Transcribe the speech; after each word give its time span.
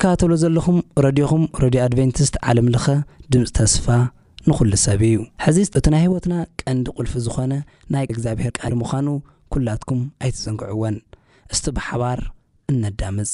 እካባተብሎ 0.00 0.34
ዘለኹም 0.42 0.76
ረድኹም 1.04 1.42
ረድዮ 1.62 1.80
ኣድቨንቲስት 1.86 2.34
ዓለምለኸ 2.50 2.86
ድምፂ 3.32 3.44
ተስፋ 3.56 3.86
ንኹሉ 4.46 4.70
ሰብ 4.84 5.00
እዩ 5.08 5.16
ሕዚ 5.44 5.58
እቲ 5.80 5.84
ናይ 5.94 6.02
ህይወትና 6.04 6.34
ቀንዲ 6.62 6.86
ቁልፊ 6.96 7.12
ዝኾነ 7.26 7.52
ናይ 7.94 8.04
እግዚኣብሔር 8.12 8.52
ቃል 8.60 8.74
ምዃኑ 8.82 9.08
ኲላትኩም 9.54 10.00
ኣይትዘንግዕዎን 10.22 10.96
እስቲ 11.52 11.66
ብሓባር 11.78 12.20
እነዳምፅ 12.72 13.32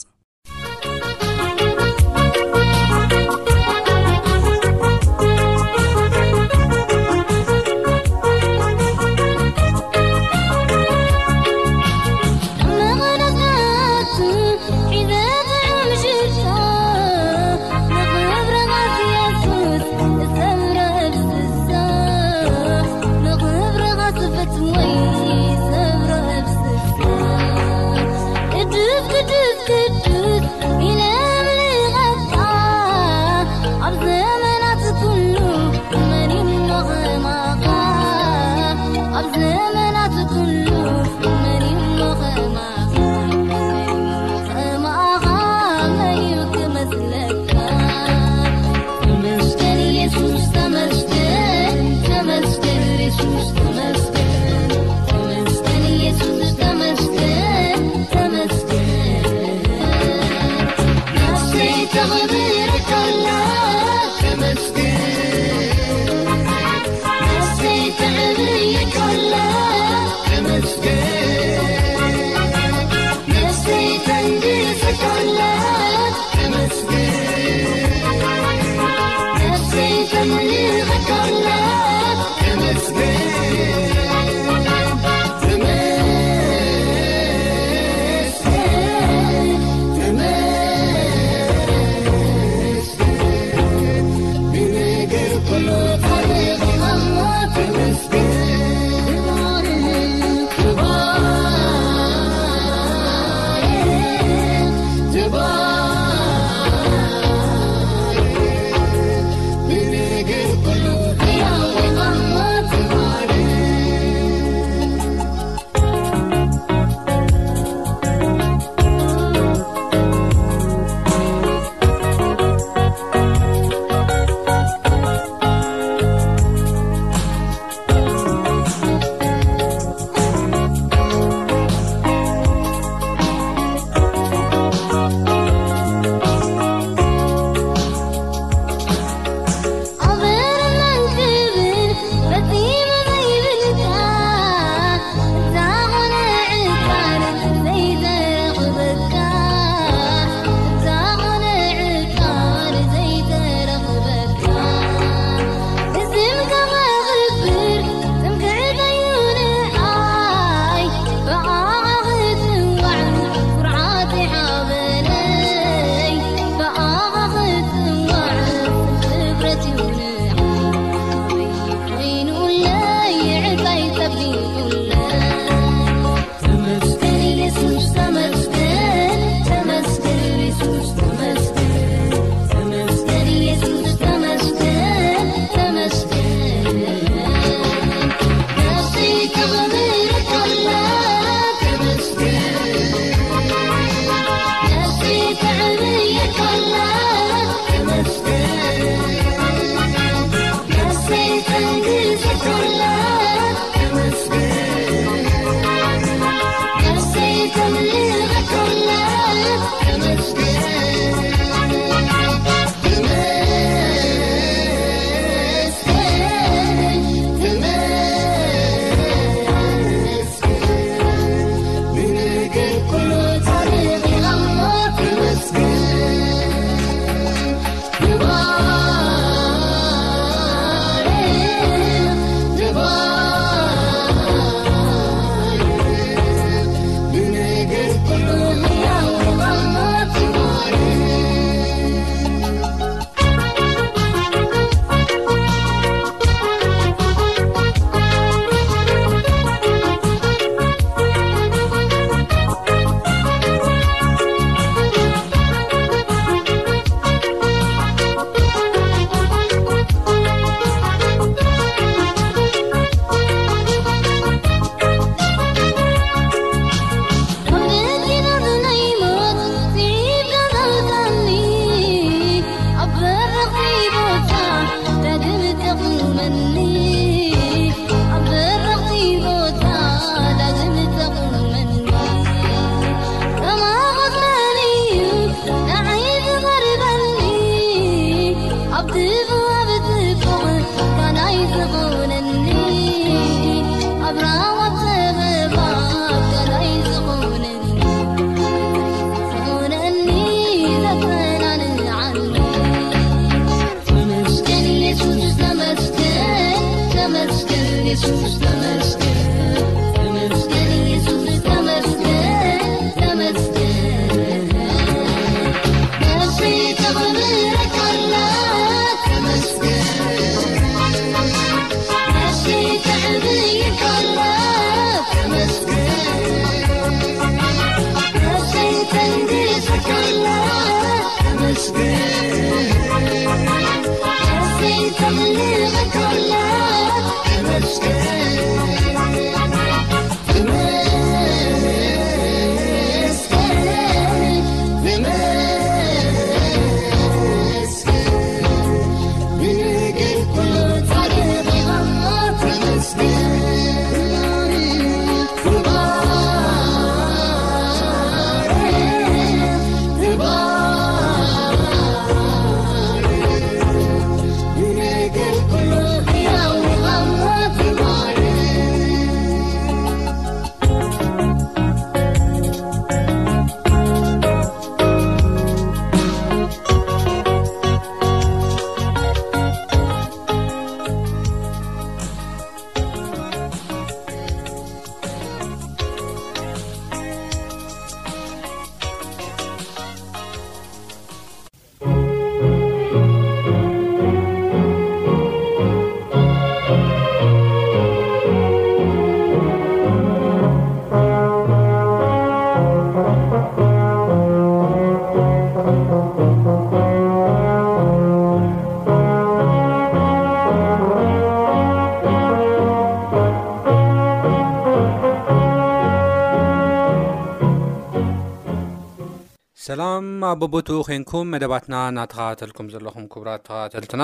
ኣኣቦትኡ 420.40 420.78
ኮንኩም 420.88 421.26
መደባትና 421.34 421.74
እናተኸተልኩም 421.90 422.66
ዘለኹም 422.74 423.04
ክቡራት 423.12 423.42
ተኸተልትና 423.48 424.02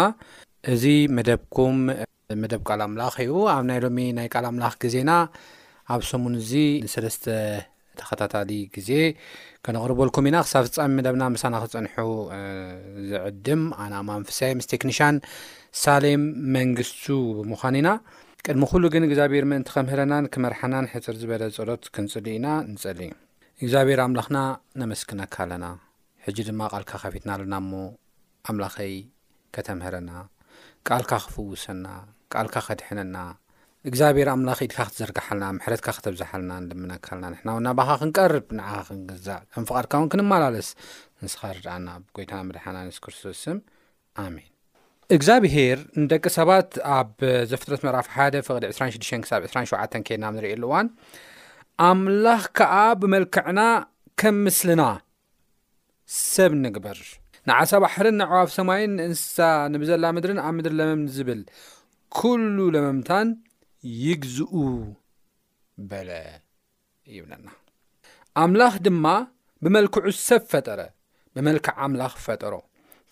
እዚ 0.72 0.84
መደብኩም 1.16 1.78
መደብ 2.42 2.60
ቃል 2.68 2.80
ኣምላኽ 2.86 3.14
እዩ 3.24 3.32
ኣብ 3.54 3.64
ናይ 3.70 3.78
ሎሚ 3.84 3.98
ናይ 4.18 4.28
ቃል 4.34 4.44
ኣምላኽ 4.50 4.74
ግዜና 4.84 5.10
ኣብ 5.96 6.02
ሰሙን 6.10 6.34
እዚ 6.42 6.52
ንሰለስተ 6.84 7.26
ተኸታታሊ 8.00 8.50
ግዜ 8.76 8.90
ከነቕርበልኩም 9.66 10.26
ኢና 10.30 10.38
ክሳብ 10.46 10.64
ፍጻሚ 10.70 10.90
መደብና 11.00 11.24
ምሳና 11.34 11.54
ክፀንሑ 11.64 11.96
ዝዕድም 13.10 13.62
ኣናማ 13.84 14.08
ንፍሳይ 14.24 14.52
ምስ 14.60 14.68
ቴክኒሽን 14.72 15.18
ሳሌም 15.82 16.22
መንግስቱ 16.56 17.04
ብምዃን 17.38 17.76
ኢና 17.82 17.88
ቅድሚ 18.46 18.64
ኩሉ 18.74 18.84
ግን 18.96 19.02
እግዚኣብሔር 19.10 19.46
ምእንቲ 19.52 19.68
ከምህረናን 19.78 20.30
ክመርሓናን 20.34 20.90
ሕፅር 20.94 21.16
ዝበለ 21.22 21.44
ጸሎት 21.58 21.84
ክንፅሊ 21.96 22.26
ኢና 22.40 22.46
ንፀሊ 22.74 23.00
እግዚኣብሔር 23.64 24.00
ኣምላኽና 24.08 24.38
ነመስክነካ 24.82 25.34
ኣለና 25.46 25.64
ሕጂ 26.26 26.38
ድማ 26.48 26.60
ቓልካ 26.72 26.90
ኸፊትና 27.02 27.30
ኣለና 27.36 27.54
እሞ 27.60 27.72
ኣምላኸይ 28.50 28.92
ከተምህረና 29.54 30.10
ቃልካ 30.88 31.10
ክፍውሰና 31.24 31.86
ቃልካ 32.32 32.54
ኸድሕነና 32.66 33.16
እግዚኣብሔር 33.90 34.28
ኣምላኽ 34.34 34.58
ኢድካ 34.66 34.78
ክትዘርግሓልና 34.88 35.44
ምሕረትካ 35.56 35.88
ክተብዛሓልና 35.96 36.52
ን 36.62 36.70
ልምነካልና 36.72 37.24
ንሕና 37.32 37.48
እውናባኻ 37.56 37.88
ክንቀርብ 38.00 38.46
ንዓኻ 38.60 38.76
ክንግዛእ 38.88 39.40
ክንፍቓድካ 39.54 39.92
እውን 40.00 40.08
ክንመላለስ 40.14 40.68
ንስኻ 41.26 41.40
ርድኣና 41.56 41.88
ብጎይታና 42.06 42.40
መድሓና 42.50 42.76
ንስ 42.88 42.98
ክርስቶስም 43.06 43.58
ኣሜን 44.26 44.48
እግዚኣብሄር 45.16 45.78
ንደቂ 46.02 46.24
ሰባት 46.38 46.70
ኣብ 46.98 47.10
ዘፈትረት 47.50 47.82
መራፍ 47.86 48.06
ሓደ 48.16 48.34
ፍቕዲ 48.46 48.64
26 48.76 49.16
ክሳብ 49.24 49.42
2ሸ 49.54 49.70
ከድና 50.08 50.24
ንሪእየ 50.36 50.56
ኣሉእዋን 50.58 50.86
ኣምላኽ 51.90 52.44
ከዓ 52.60 52.72
ብመልክዕና 53.02 53.60
ከም 54.22 54.38
ምስልና 54.46 54.82
ሰብ 56.32 56.52
ንግበር 56.62 56.98
ንዓሳ 57.48 57.70
ባሕርን 57.82 58.16
ንዕዋፍ 58.22 58.48
ሰማይን 58.56 58.92
ንእንስሳ 58.98 59.38
ንብዘላ 59.72 60.04
ምድርን 60.16 60.38
ኣብ 60.46 60.52
ምድሪ 60.56 60.74
ለመም 60.80 61.00
ዝብል 61.14 61.40
ኵሉ 62.18 62.58
ለመምታን 62.74 63.28
ይግዝኡ 64.06 64.54
በለ 65.92 66.10
ይብለና 67.16 67.46
ኣምላኽ 68.42 68.74
ድማ 68.86 69.06
ብመልክዑ 69.64 70.04
ሰብ 70.26 70.42
ፈጠረ 70.52 70.80
ብመልክዕ 71.36 71.74
ኣምላኽ 71.86 72.14
ፈጠሮ 72.26 72.54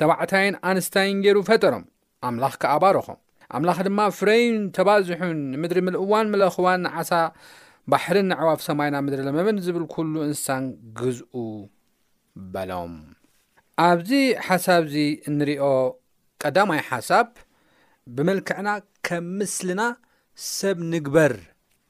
ተባዕታይን 0.03 0.55
ኣንስታይን 0.71 1.19
ገይሩ 1.25 1.39
ፈጠሮም 1.51 1.85
ኣምላኽ 2.29 2.55
ከኣባርኾም 2.63 3.19
ኣምላኽ 3.57 3.79
ድማ 3.89 4.01
ፍረይን 4.21 4.57
ተባዝሑን 4.77 5.39
ንምድሪ 5.55 5.79
ምልእዋን 5.87 6.31
መለኽዋን 6.35 6.83
ንዓሳ 6.87 7.11
ባሕርን 7.93 8.29
ንዕዋፍ 8.33 8.61
ሰማይን 8.69 8.95
ኣብ 8.99 9.05
ምድሪ 9.07 9.21
ለመምን 9.29 9.59
ዝብል 9.67 9.85
ኩሉ 9.95 10.15
እንስሳን 10.29 10.65
ግዝኡ 10.99 11.33
ሎኣብዚ 12.71 14.11
ሓሳብ 14.47 14.83
እዚ 14.89 14.97
እንሪኦ 15.31 15.65
ቀዳማይ 16.43 16.81
ሓሳብ 16.91 17.29
ብመልክዕና 18.17 18.69
ከም 19.07 19.27
ምስልና 19.39 19.83
ሰብ 20.57 20.77
ንግበር 20.93 21.33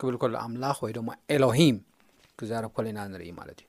ክብል 0.00 0.14
ከሎ 0.22 0.32
ኣምላኽ 0.44 0.76
ወይ 0.84 0.92
ድማ 0.96 1.08
ኤሎሂም 1.34 1.76
ክዛረብ 2.38 2.70
ኮሎ 2.76 2.84
ኢና 2.92 2.98
ንርኢ 3.12 3.30
ማለት 3.40 3.58
እዩ 3.62 3.68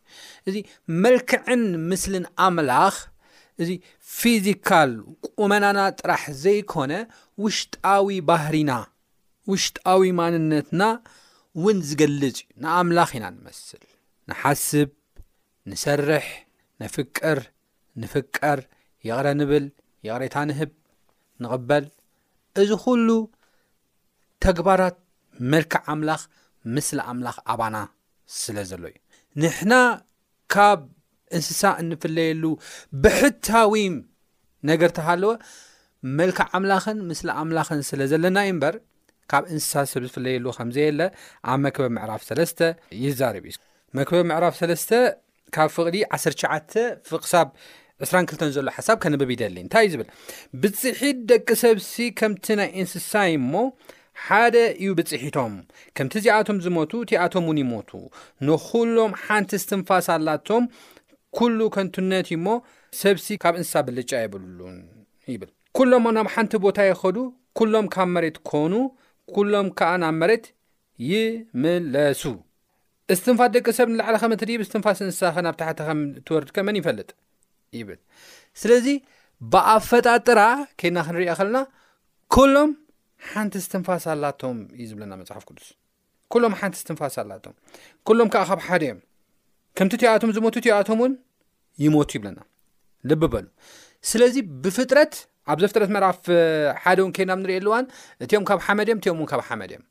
እዚ 0.50 0.56
መልክዕን 1.04 1.64
ምስሊን 1.90 2.26
ኣምላኽ 2.46 2.96
እዚ 3.62 3.70
ፊዚካል 4.18 4.92
ቁመናና 5.38 5.80
ጥራሕ 6.02 6.24
ዘይኮነ 6.44 6.94
ውሽጣዊ 7.44 8.08
ባህርና 8.30 8.72
ውሽጣዊ 9.52 10.04
ማንነትና 10.20 10.82
እውን 11.60 11.78
ዝገልፅ 11.90 12.22
እዩ 12.44 12.62
ንኣምላኽ 12.64 13.10
ኢና 13.18 13.26
ንመስል 13.38 13.84
ንሓስብ 14.32 14.90
ንሰርሕ 15.72 16.26
ንፍቅር 16.82 17.40
ንፍቀር 18.02 18.60
የቕረ 19.08 19.28
ንብል 19.40 19.66
የቕረታ 20.08 20.36
ንህብ 20.50 20.72
ንቕበል 21.44 21.86
እዚ 22.62 22.70
ኩሉ 22.84 23.10
ተግባራት 24.46 24.96
መልክዕ 25.54 25.82
ኣምላኽ 25.94 26.22
ምስሊ 26.76 27.00
ኣምላኽ 27.12 27.38
ኣባና 27.52 27.78
ስለ 28.42 28.58
ዘሎ 28.70 28.84
እዩ 28.92 28.98
ንሕና 29.42 29.74
ካብ 30.54 30.80
እንስሳ 31.38 31.62
እንፍለየሉ 31.82 32.44
ብሕታዊ 33.04 33.74
ነገር 34.70 34.90
እተሃለወ 34.94 35.34
መልክዕ 36.20 36.48
ኣምላኽን 36.58 36.98
ምስሊ 37.10 37.30
ኣምላኽን 37.42 37.82
ስለ 37.90 38.02
ዘለና 38.12 38.38
እዩ 38.46 38.52
እምበር 38.54 38.76
ካብ 39.34 39.44
እንስሳ 39.54 39.74
ሰብ 39.92 40.04
ዝፍለየሉዎ 40.10 40.54
ከምዘየለ 40.58 41.02
ኣብ 41.52 41.60
መክበብ 41.66 41.92
ምዕራፍ 41.98 42.24
ሰለስተ 42.30 42.60
ይዛርብ 43.06 43.46
እዩ 43.52 43.58
መክበብ 44.00 44.24
ምዕራፍ 44.32 44.56
ሰለስተ 44.62 44.92
ካብ 45.56 45.70
ፍቕሊ 45.76 45.96
1ሰርሸዓተ 46.18 46.72
ክሳብ 47.24 47.48
2ራ2ተ 48.10 48.44
ዘሎ 48.56 48.68
ሓሳብ 48.76 48.98
ከንብብ 49.04 49.30
ይደሊ 49.34 49.56
እንታይ 49.64 49.84
እዩ 49.88 49.92
ዝብል 49.94 50.08
ብፅሒት 50.62 51.18
ደቂ 51.32 51.48
ሰብሲ 51.64 51.94
ከምቲ 52.20 52.46
ናይ 52.60 52.70
እንስሳ 52.82 53.14
ሞ 53.52 53.64
ሓደ 54.26 54.56
እዩ 54.82 54.90
ብፅሒቶም 55.00 55.54
ከምቲ 55.98 56.14
ዚኣቶም 56.26 56.58
ዝሞቱ 56.66 56.92
እቲኣቶም 57.06 57.46
ውን 57.50 57.60
ይሞቱ 57.64 57.92
ንኹሎም 58.48 59.12
ሓንቲ 59.24 59.52
ዝትንፋሳላቶም 59.64 60.64
ኵሉ 61.40 61.60
ከንትነት 61.76 62.30
እሞ 62.38 62.48
ሰብሲ 63.02 63.28
ካብ 63.44 63.56
እንስሳ 63.62 63.76
ብልጫ 63.90 64.12
የብሉን 64.24 64.78
ይብል 65.34 65.52
ኵሎምናብ 65.80 66.28
ሓንቲ 66.36 66.54
ቦታ 66.66 66.80
ይኸዱ 66.92 67.18
ኩሎም 67.60 67.86
ካብ 67.96 68.10
መሬት 68.18 68.38
ኮኑ 68.52 68.74
ኩሎም 69.36 69.68
ከዓ 69.80 69.92
ናብ 70.04 70.16
መሬት 70.22 70.48
ይምለሱ 71.12 72.24
እስትንፋት 73.14 73.52
ደቂ 73.56 73.68
ሰብ 73.78 73.88
ንላዕለ 73.94 74.16
ከመ 74.22 74.34
እትዲብ 74.38 74.60
እስትንፋስ 74.66 74.98
ስንሳኸ 75.02 75.36
ናብ 75.46 75.56
ታሕተ 75.62 75.80
ከም 75.88 76.00
ትወርድከ 76.28 76.58
መን 76.68 76.76
ይፈልጥ 76.80 77.10
ይብል 77.78 78.00
ስለዚ 78.62 78.88
ብኣፈጣጥራ 79.54 80.40
ኬና 80.80 80.98
ክንሪአ 81.08 81.34
ኸለና 81.40 81.60
ኩሎም 82.36 82.72
ሓንቲ 83.32 83.56
ስትንፋስኣላቶም 83.66 84.58
እዩ 84.78 84.86
ዝብለና 84.92 85.14
መፅሓፍ 85.22 85.44
ቅዱስ 85.50 85.68
ኩሎም 86.34 86.54
ሓንቲ 86.60 86.76
ስትንፋስላቶም 86.84 87.56
ኩሎም 88.10 88.30
ከዓ 88.36 88.44
ካብ 88.50 88.62
ሓደ 88.68 88.84
ዮም 88.90 89.00
ከምቲ 89.80 89.94
እቲኣቶም 90.02 90.32
ዝሞቱ 90.38 90.56
እቲኣቶም 90.62 91.00
እውን 91.04 91.14
ይሞቱ 91.86 92.12
ይብለና 92.18 92.40
ልብበሉ 93.12 93.46
ስለዚ 94.12 94.36
ብፍጥረት 94.64 95.14
ኣብዚ 95.52 95.66
ፍጥረት 95.72 95.92
መራፍ 95.98 96.22
ሓደ 96.84 96.98
እውን 97.04 97.14
ኬናም 97.18 97.42
ንሪኤየኣሉዋን 97.44 97.86
እትኦም 98.24 98.46
ካብ 98.52 98.62
ሓመድእዮም 98.68 99.02
እትኦም 99.02 99.18
እውን 99.22 99.30
ካብ 99.34 99.42
ሓመድ 99.50 99.72
እዮም 99.74 99.86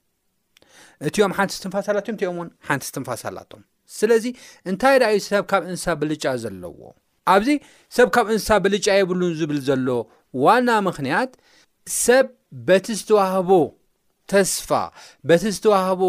እትኦም 1.09 1.33
ሓንቲ 1.37 1.51
ዝትንፋሳላትዮም 1.59 2.17
እቲኦም 2.17 2.37
እውን 2.39 2.49
ሓንቲ 2.69 2.83
ዝትንፋሳላቶም 2.89 3.63
ስለዚ 3.99 4.25
እንታይ 4.71 4.97
ደ 5.03 5.07
ዩ 5.15 5.21
ሰብ 5.29 5.45
ካብ 5.51 5.63
እንስሳ 5.71 5.87
ብልጫ 6.01 6.25
ዘለዎ 6.43 6.81
ኣብዚ 7.35 7.49
ሰብ 7.97 8.09
ካብ 8.15 8.27
እንስሳ 8.35 8.51
ብልጫ 8.65 8.87
የብሉን 8.99 9.33
ዝብል 9.41 9.61
ዘሎ 9.69 9.89
ዋና 10.45 10.69
ምክንያት 10.89 11.33
ሰብ 12.05 12.27
በቲ 12.69 12.87
ዝተዋህቦ 13.01 13.51
ተስፋ 14.33 14.69
በቲ 15.29 15.43
ዝተዋህቦ 15.57 16.03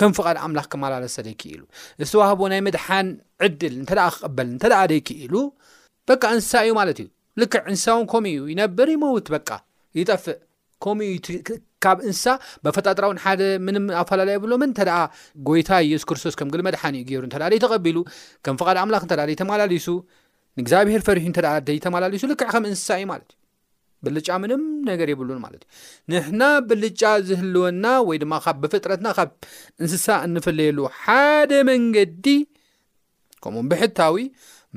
ከም 0.00 0.12
ፍቓድ 0.18 0.36
ኣምላኽ 0.46 0.66
ክመላለሰ 0.72 1.14
ደይኪ 1.28 1.42
ኢሉ 1.54 1.62
ዝተዋህቦ 2.08 2.40
ናይ 2.52 2.60
ምድሓን 2.66 3.08
ዕድል 3.46 3.74
እንተደ 3.82 4.00
ክቅበል 4.16 4.48
እንተደኣ 4.54 4.82
ደይኪ 4.92 5.08
ኢሉ 5.26 5.34
በካ 6.10 6.22
እንስሳ 6.36 6.54
እዩ 6.66 6.74
ማለት 6.80 6.98
እዩ 7.04 7.08
ልክዕ 7.40 7.64
እንስሳውን 7.72 8.06
ከምኡ 8.12 8.32
እዩ 8.36 8.42
ይነብር 8.52 8.88
ይመውት 8.96 9.26
በ 9.32 9.36
ይጠፍእ 10.00 10.38
ከምኡእዩ 10.84 11.36
ካብ 11.84 11.98
እንስሳ 12.06 12.26
በፈጣጥራዊን 12.64 13.18
ሓደ 13.24 13.42
ምንም 13.66 13.84
ኣፈላለዩ 14.02 14.34
የብሎምን 14.38 14.70
እተደ 14.74 14.90
ጎይታ 15.48 15.70
ኢየሱ 15.86 16.04
ክርስቶስ 16.10 16.36
ከም 16.38 16.48
ግል 16.52 16.62
መድሓኒ 16.68 16.94
ኡ 17.02 17.04
ገይሩ 17.08 17.22
እንተ 17.28 17.36
ደይተቀቢሉ 17.52 17.98
ከም 18.46 18.56
ፍቃድ 18.62 18.78
ኣምላክ 18.82 19.02
እንተ 19.06 19.14
ዘይተማላለሱ 19.28 19.86
ንእግዚኣብሔር 20.60 21.02
ፈሪሑ 21.08 21.26
እተ 21.32 21.40
ዘይተማላለሱ 21.70 22.22
ልክዕ 22.32 22.48
ከም 22.54 22.64
እንስሳ 22.70 22.90
እዩ 23.00 23.06
ማለት 23.12 23.30
እዩ 23.32 23.38
ብልጫ 24.06 24.28
ምንም 24.42 24.60
ነገር 24.90 25.08
የብሉን 25.12 25.40
ማለት 25.44 25.62
እዩ 25.64 26.10
ንሕና 26.12 26.42
ብልጫ 26.70 27.02
ዝህልወና 27.30 27.84
ወይ 28.08 28.18
ድማ 28.22 28.34
ብ 28.48 28.58
ብፍጥረትና 28.64 29.08
ካብ 29.18 29.30
እንስሳ 29.82 30.06
እንፈለየሉ 30.28 30.78
ሓደ 31.02 31.50
መንገዲ 31.70 32.26
ከምኡእኡ 33.44 33.68
ብሕታዊ 33.72 34.16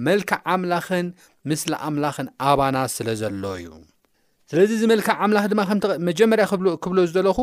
መልክዕ 0.08 0.40
ኣምላክን 0.56 1.08
ምስሊ 1.52 1.74
ኣምላክን 1.90 2.28
ኣባና 2.50 2.78
ስለ 2.96 3.08
ዘለ 3.22 3.44
እዩ 3.62 3.70
ስለዚ 4.52 4.72
ዝመልክዕ 4.82 5.14
ኣምላኽ 5.26 5.46
ድማ 5.52 5.62
ከመጀመርያ 5.70 6.46
ክብሎ 6.84 6.98
ዘለኹ 7.16 7.38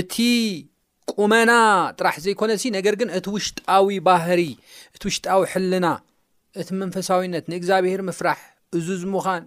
እቲ 0.00 0.14
ቁመና 1.12 1.50
ጥራሕ 1.98 2.16
ዘይኮነ 2.24 2.50
ሲ 2.62 2.70
ነገር 2.76 2.94
ግን 3.00 3.08
እቲ 3.18 3.26
ውሽጣዊ 3.36 3.90
ባህሪ 4.08 4.40
እቲ 4.96 5.02
ውሽጣዊ 5.10 5.40
ሕልና 5.52 5.86
እቲ 6.60 6.68
መንፈሳዊነት 6.82 7.44
ንእግዚኣብሄር 7.52 8.02
ምፍራሕ 8.08 8.40
እዚ 8.78 8.86
ዝምዃን 9.02 9.44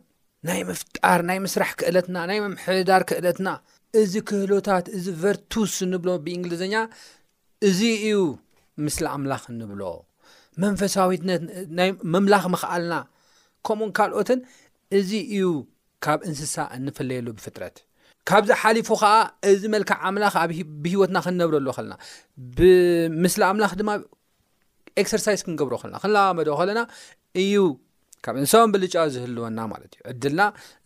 ናይ 0.49 0.59
ምፍጣር 0.71 1.19
ናይ 1.31 1.39
ምስራሕ 1.45 1.71
ክእለትና 1.79 2.17
ናይ 2.29 2.39
መምሕዳር 2.45 3.01
ክእለትና 3.09 3.49
እዚ 4.01 4.13
ክህሎታት 4.27 4.85
እዚ 4.97 5.05
ቨርቱስ 5.23 5.75
እንብሎ 5.87 6.09
ብእንግሊዝኛ 6.27 6.75
እዚ 7.69 7.79
እዩ 8.09 8.19
ምስሊ 8.85 9.05
ኣምላኽ 9.15 9.43
እንብሎ 9.53 9.83
መንፈሳዊነት 10.63 11.43
ናይ 11.79 11.89
መምላኽ 12.13 12.43
መክኣልና 12.55 12.93
ከምኡእኡን 13.67 13.93
ካልኦትን 13.99 14.39
እዚ 14.99 15.11
እዩ 15.35 15.43
ካብ 16.05 16.19
እንስሳ 16.29 16.55
እንፈለየሉ 16.77 17.27
ብፍጥረት 17.37 17.75
ካብዚ 18.29 18.49
ሓሊፉ 18.61 18.89
ከዓ 19.01 19.11
እዚ 19.51 19.61
መልክዕ 19.73 19.97
ኣምላኽ 20.07 20.35
ብሂወትና 20.83 21.17
ክንነብረሉዎ 21.25 21.71
ኸለና 21.77 21.93
ብምስሊ 22.57 23.41
ኣምላኽ 23.49 23.71
ድማ 23.79 23.89
ኤክሰርሳይዝ 25.01 25.41
ክንገብሮ 25.47 25.73
ከለና 25.81 25.97
ክንለዋመድ 26.03 26.47
ከለና 26.59 26.81
እዩ 27.43 27.55
ካብ 28.25 28.35
እንስሳም 28.41 28.71
ብልጫ 28.73 28.93
ዝህልወና 29.13 29.59
ማለት 29.73 29.91
እዩ 29.97 30.01
ዕድልና 30.11 30.41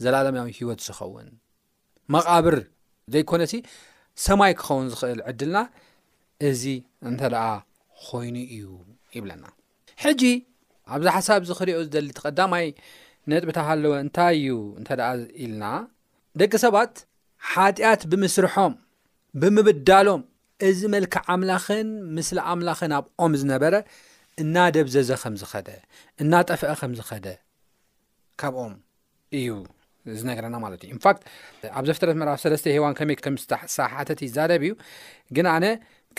ዘላለማዊ 0.06 0.50
ሂወት 0.60 0.82
ዝኸውን 0.88 1.28
መቃብር 2.16 2.58
ዘይኮነ 3.16 3.42
ሲ 3.52 3.56
ሰማይ 4.26 4.52
ክኸውን 4.60 4.86
ዝክእል 4.94 5.22
ዕድልና 5.32 5.58
እዚ 6.50 6.64
እንተደኣ 7.10 7.46
ኮይኑ 8.06 8.36
እዩ 8.58 8.68
ይብለና 9.18 9.46
ሕጂ 10.04 10.22
ኣብዛ 10.96 11.08
ሓሳብ 11.16 11.42
ዚ 11.50 11.54
ክሪኦ 11.60 11.78
ዝደሊ 11.88 12.10
ቲ 12.18 12.28
ቀዳማይ 12.28 12.66
ነጥብታ 13.32 13.60
ሃለወ 13.68 13.92
እንታይ 14.06 14.34
እዩ 14.40 14.50
እንተ 14.80 14.90
ደኣ 15.00 15.10
ኢልና 15.44 15.66
ደቂ 16.40 16.52
ሰባት 16.64 16.94
ሓጢኣት 17.52 18.02
ብምስርሖም 18.12 18.74
ብምብዳሎም 19.42 20.22
እዚ 20.68 20.80
መልክዕ 20.96 21.24
ኣምላኽን 21.34 21.88
ምስሊ 22.18 22.38
ኣምላኽን 22.52 22.92
ኣብኦም 22.98 23.34
ዝነበረ 23.42 23.74
እናደብዘዘ 24.44 25.10
ከም 25.24 25.36
ዝኸደ 25.42 25.70
እናጠፍአ 26.24 26.72
ከም 26.82 26.94
ዝኸደ 27.00 27.28
ካብኦም 28.42 28.76
እዩ 29.40 29.50
ዝነገረና 30.20 30.56
ማለት 30.66 30.82
እዩ 30.86 30.90
ኢንፋክት 30.98 31.22
ኣብ 31.78 31.84
ዘፈተረት 31.90 32.18
መዕራፍ 32.22 32.40
3ለስተ 32.46 32.66
ህዋን 32.78 32.96
ከመይ 33.00 33.18
ከም 33.26 33.36
ሰሓሕተት 33.78 34.20
ይዛደብ 34.28 34.64
እዩ 34.68 34.74
ግን 35.36 35.48
ኣነ 35.56 35.66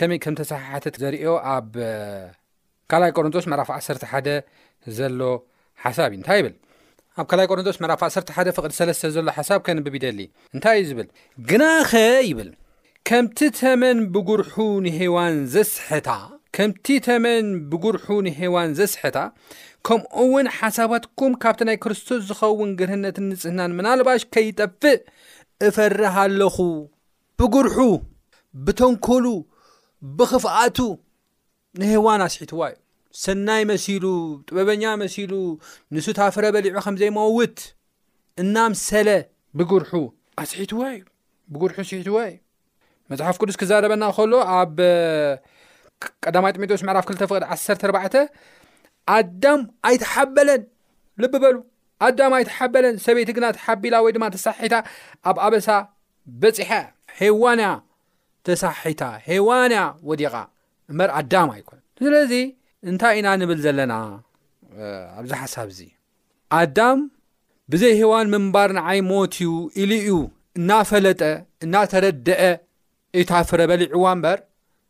ከመይ 0.01 0.19
ከምዝተሳሓሕተት 0.25 0.95
ዘርዮ 1.05 1.29
ኣብ 1.55 1.69
2ላይ 2.95 3.11
ቆሮንቶስ 3.19 3.47
መዕራፍ 3.53 3.71
11 3.81 4.55
ዘሎ 4.99 5.21
ሓሳብ 5.85 6.11
እዩ 6.13 6.19
እንታይ 6.21 6.39
ይብል 6.43 6.55
ኣብ 7.20 7.26
2ላይ 7.32 7.46
ቆሮንቶስ 7.50 7.76
ዕራፍ 7.87 8.00
11 8.06 8.52
ፍቕድ3ስ 8.56 8.99
ዘሎ 9.14 9.28
ሓሳብ 9.37 9.61
ከንብብ 9.66 9.94
ይደሊ 9.99 10.18
እንታይ 10.54 10.76
እዩ 10.80 10.88
ዝብል 10.88 11.06
ግናኸ 11.50 11.90
ይብል 12.30 12.50
ከምቲ 13.08 13.38
ተመን 13.58 13.99
ብር 14.14 14.40
ዋን 15.14 15.37
ዘስታ 15.54 16.08
ከምቲ 16.56 16.87
ተመን 17.06 17.46
ብጉርሑ 17.70 18.06
ንሄዋን 18.26 18.70
ዘስሐታ 18.78 19.18
ከምኡ 19.87 20.06
እውን 20.23 20.46
ሓሳባትኩም 20.58 21.32
ካብቲ 21.42 21.61
ናይ 21.68 21.76
ክርስቶስ 21.82 22.20
ዝኸውን 22.28 22.70
ግርህነትን 22.78 23.26
ንጽህናን 23.32 23.75
ምናልባሽ 23.78 24.23
ከይጠፍእ 24.35 24.96
እፈርህ 25.68 26.16
ኣለኹ 26.25 26.56
ብጉርሑ 27.40 27.78
ብተንኮሉ 28.66 29.26
ብኽፍኣቱ 30.18 30.78
ንሄዋን 31.82 32.23
ኣስሒትዋ 32.28 32.61
እዩ 32.70 32.76
ሰናይ 33.25 33.62
መሲሉ 33.70 34.04
ጥበበኛ 34.49 34.85
መሲሉ 35.02 35.32
ንሱ 35.94 36.06
ታፍረ 36.18 36.44
በሊዑ 36.54 36.75
ከም 36.87 36.94
ዘይመውት 37.02 37.58
እናምሰለ 38.42 39.08
ብጉርሑ 39.58 39.92
ኣስሒትዋ 40.42 40.80
እዩ 40.96 41.00
ብጉርሑ 41.52 41.78
ስሒትዋ 41.90 42.16
እዩ 42.28 42.35
መፅሓፍ 43.12 43.37
ቅዱስ 43.42 43.56
ክዛረበና 43.61 44.04
ከሎ 44.16 44.32
ኣብ 44.56 44.76
ቀዳማይ 46.25 46.52
ጢሚጦስ 46.56 46.80
ምዕራፍ 46.88 47.04
2 47.12 47.25
ፍቅድ 47.30 47.42
14 47.52 48.18
ኣዳም 49.16 49.61
ኣይተሓበለን 49.88 50.62
ልብበሉ 51.25 51.54
ኣዳም 52.06 52.32
ኣይተሓበለን 52.38 52.94
ሰበይቲ 53.06 53.30
ግና 53.37 53.46
ተሓቢላ 53.58 53.94
ወይ 54.06 54.12
ድማ 54.16 54.25
ተሳሒታ 54.37 54.75
ኣብ 55.30 55.37
ኣበሳ 55.46 55.68
በፂሐ 56.42 56.70
ሃዋንያ 57.20 57.68
ተሳሒታ 58.46 59.02
ሄዋንያ 59.30 59.80
ወዲቓ 60.11 60.35
እምበር 60.90 61.11
ኣዳማ 61.20 61.49
ኣይኮነ 61.58 61.78
ስለ 62.04 62.14
እንታይ 62.90 63.14
ኢና 63.18 63.26
ንብል 63.40 63.61
ዘለና 63.64 63.92
ኣብዚ 65.18 65.30
ሓሳብ 65.42 65.68
እዚ 65.73 65.80
ኣዳም 66.59 66.99
ብዘይ 67.73 67.95
ሂዋን 68.00 68.26
ምንባር 68.35 68.71
ንዓይ 68.78 68.99
ሞት 69.11 69.35
ዩ 69.45 69.50
ኢሉ 69.83 69.90
እዩ 70.02 70.11
እናፈለጠ 70.59 71.23
እናተረድአ 71.64 72.40
እይታፍረ 73.18 73.61
በሊዕዋ 73.71 74.04
እምበር 74.16 74.38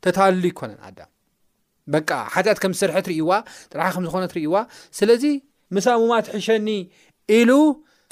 ተታልሉ 0.05 0.45
ይኮነን 0.53 0.81
ኣዳም 0.89 1.11
በ 1.93 1.97
ሓጢኣት 2.35 2.59
ከምዝስርሐ 2.63 2.97
ትርእይዋ 3.07 3.31
ጥራሓ 3.73 3.89
ከምዝኾነ 3.97 4.25
ትርእይዋ 4.33 4.55
ስለዚ 4.99 5.25
ምሳሙማ 5.77 6.13
ትሕሸኒ 6.29 6.69
ኢሉ 7.39 7.51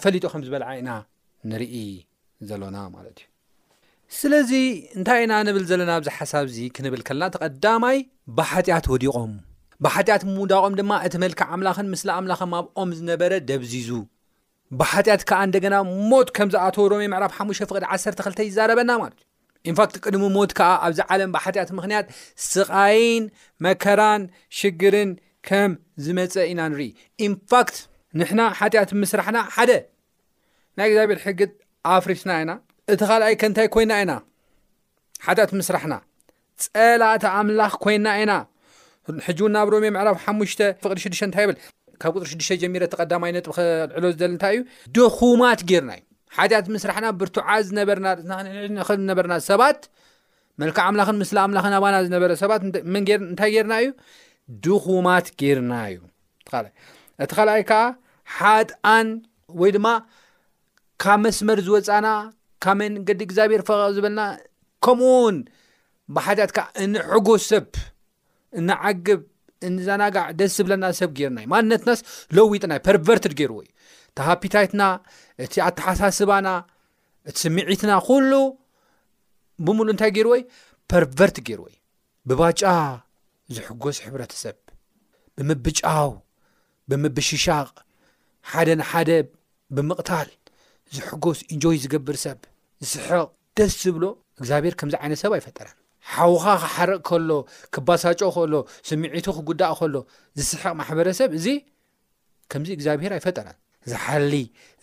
ፈሊጦ 0.04 0.24
ከም 0.32 0.42
ዝበልዓኢና 0.48 0.90
ንርኢ 1.52 1.76
ዘሎና 2.50 2.76
ማለት 2.96 3.16
እዩ 3.22 3.28
ስለዚ 4.20 4.50
እንታይ 4.98 5.20
ኢና 5.24 5.34
ንብል 5.48 5.64
ዘለና 5.70 5.90
ኣብዚ 5.98 6.08
ሓሳብ 6.18 6.44
እዚ 6.52 6.58
ክንብል 6.76 7.02
ከለና 7.08 7.28
ተቐዳማይ 7.34 7.96
ብሓጢኣት 8.38 8.86
ወዲቖም 8.92 9.32
ብሓጢኣት 9.84 10.22
ሙዳቆም 10.36 10.74
ድማ 10.78 10.92
እቲ 11.06 11.14
መልክዕ 11.22 11.44
ኣምላኽን 11.54 11.86
ምስሊ 11.92 12.08
ኣምላኽ 12.18 12.40
ኣብኦም 12.58 12.90
ዝነበረ 12.98 13.32
ደብዚዙ 13.48 13.88
ብሓጢኣት 14.80 15.22
ከዓ 15.28 15.38
እንደገና 15.48 15.74
ሞት 16.10 16.28
ከም 16.36 16.48
ዝኣተወ 16.54 16.84
ሮሜ 16.92 17.02
ምዕራፍ 17.12 17.32
ሓሙሽ 17.38 17.58
ፍቅድ 17.70 17.84
12ልተ 17.94 18.38
ይዛረበና 18.48 18.90
ማለት 19.02 19.18
እዩ 19.22 19.70
እንፋክት 19.72 19.96
ቅድሚ 20.04 20.24
ሞት 20.36 20.50
ከዓ 20.60 20.70
ኣብዚ 20.86 20.98
ዓለም 21.16 21.30
ብሓጢኣት 21.34 21.70
ምክንያት 21.78 22.06
ስቃይን 22.52 23.24
መከራን 23.66 24.22
ሽግርን 24.60 25.10
ከም 25.48 25.72
ዝመፀ 26.06 26.34
ኢና 26.52 26.60
ንርኢ 26.72 26.88
ኢንፋክት 27.26 27.76
ንሕና 28.20 28.40
ሓጢኣት 28.60 28.90
ምስራሕና 29.02 29.38
ሓደ 29.58 29.70
ናይ 30.78 30.86
እግዚኣብሔር 30.90 31.20
ሕጊ 31.26 31.40
ኣፍሪትና 31.98 32.32
ኢና 32.44 32.50
እቲ 32.92 33.00
ካልኣይ 33.10 33.34
ከንታይ 33.42 33.68
ኮይና 33.76 33.92
ኢና 34.04 34.14
ሓጢኣት 35.28 35.52
ምስራሕና 35.60 35.94
ፀላተ 36.64 37.24
ኣምላኽ 37.38 37.72
ኮይንና 37.84 38.08
ኢና 38.22 38.32
ሕጂ 39.26 39.38
እው 39.44 39.48
ናብ 39.54 39.68
ሮም 39.72 39.84
ምዕራፍ 39.96 40.16
ሓሙሽ 40.24 40.52
ፍቅዲ 40.84 40.98
ሽዱሽ 41.04 41.20
እንታይ 41.26 41.42
ይብል 41.46 41.56
ካብ 42.02 42.12
ቅፅሪ 42.20 42.28
ሽዱሽ 42.30 42.48
ጀሚረ 42.62 42.84
ተቐዳማይ 42.92 43.30
ነጥ 43.36 43.46
ክልዕሎ 43.56 44.04
ዝደል 44.14 44.30
እንታይ 44.34 44.54
እዩ 44.58 44.62
ድኹማት 44.96 45.60
ጌርና 45.70 45.92
እዩ 45.98 46.02
ሓጢያት 46.36 46.66
ምስራሕና 46.76 47.06
ብርቱዓዝ 47.20 47.62
ዝነበርና 47.70 48.08
ዝነበርና 49.02 49.36
ሰባት 49.50 49.80
መልክዕ 50.62 50.82
ኣምላኽን 50.88 51.16
ምስሊ 51.20 51.38
ኣምላክን 51.44 51.74
ኣባና 51.78 51.94
ዝነበረ 52.06 52.32
ሰባት 52.42 52.62
ንእንታይ 52.96 53.52
ጌርና 53.56 53.74
እዩ 53.84 53.88
ድኹማት 54.66 55.26
ጌይርና 55.42 55.74
እዩ 55.92 56.00
እቲ 57.24 57.30
ካኣይ 57.36 57.62
ከዓ 57.70 57.82
ሓጣን 58.38 59.08
ወይ 59.62 59.70
ድማ 59.76 59.86
ካብ 61.02 61.20
መስመር 61.26 61.58
ዝወፃና 61.68 62.08
ካብ 62.64 62.76
መንገዲ 62.82 63.20
እግዚኣብሔር 63.28 63.62
ፈቐ 63.68 63.80
ዝበልና 63.96 64.20
ከምኡውን 64.84 65.36
ብሓጢያት 66.16 66.50
ካዓ 66.58 66.66
እንዕጉ 66.84 67.28
ሰብ 67.50 67.66
እናዓግብ 68.60 69.20
እዘናጋዕ 69.68 70.24
ደስ 70.40 70.52
ዝብለና 70.58 70.84
ሰብ 71.00 71.10
ገርናዩ 71.18 71.46
ማንነትናስ 71.52 72.00
ለዊጥናዩ 72.36 72.78
ፐርቨርት 72.88 73.24
ገይር 73.38 73.52
ወእዩ 73.58 73.68
እተሃፒታይትና 74.10 74.82
እቲ 75.44 75.54
ኣተሓሳስባና 75.66 76.48
እቲ 77.28 77.36
ስምዒትና 77.42 77.92
ኩሉ 78.08 78.32
ብምሉ 79.66 79.86
እንታይ 79.94 80.10
ገይር 80.16 80.28
ወይ 80.32 80.42
ፐርቨርት 80.92 81.36
ገይር 81.46 81.60
ወዩ 81.66 81.74
ብባጫ 82.30 82.62
ዝሕጎስ 83.56 83.98
ሕብረተሰብ 84.06 84.58
ብምብጫው 85.38 86.10
ብምብሽሻቅ 86.90 87.68
ሓደ 88.50 88.68
ን 88.80 88.88
ሓደ 88.90 89.10
ብምቕታል 89.76 90.28
ዝሕጎስ 90.96 91.38
ኢንጆይ 91.54 91.78
ዝገብር 91.84 92.18
ሰብ 92.24 92.40
ዝስሕቕ 92.84 93.30
ደስ 93.58 93.74
ዝብሎ 93.84 94.04
እግዚኣብሔር 94.40 94.74
ከምዚ 94.80 94.94
ዓይነ 95.02 95.14
ሰብ 95.22 95.32
ኣይፈጠረን 95.38 95.78
ሓውካ 96.12 96.44
ክሓርቕ 96.62 97.00
ከሎ 97.08 97.30
ክባሳጮ 97.74 98.20
ከሎ 98.36 98.54
ስምዒቱ 98.88 99.26
ክጉዳእ 99.36 99.72
ከሎ 99.80 99.94
ዝስሕቅ 100.38 100.72
ማሕበረሰብ 100.80 101.30
እዚ 101.38 101.46
ከምዚ 102.52 102.68
እግዚኣብሄር 102.78 103.12
ኣይፈጠረን 103.18 103.56
ዝሓሊ 103.90 104.34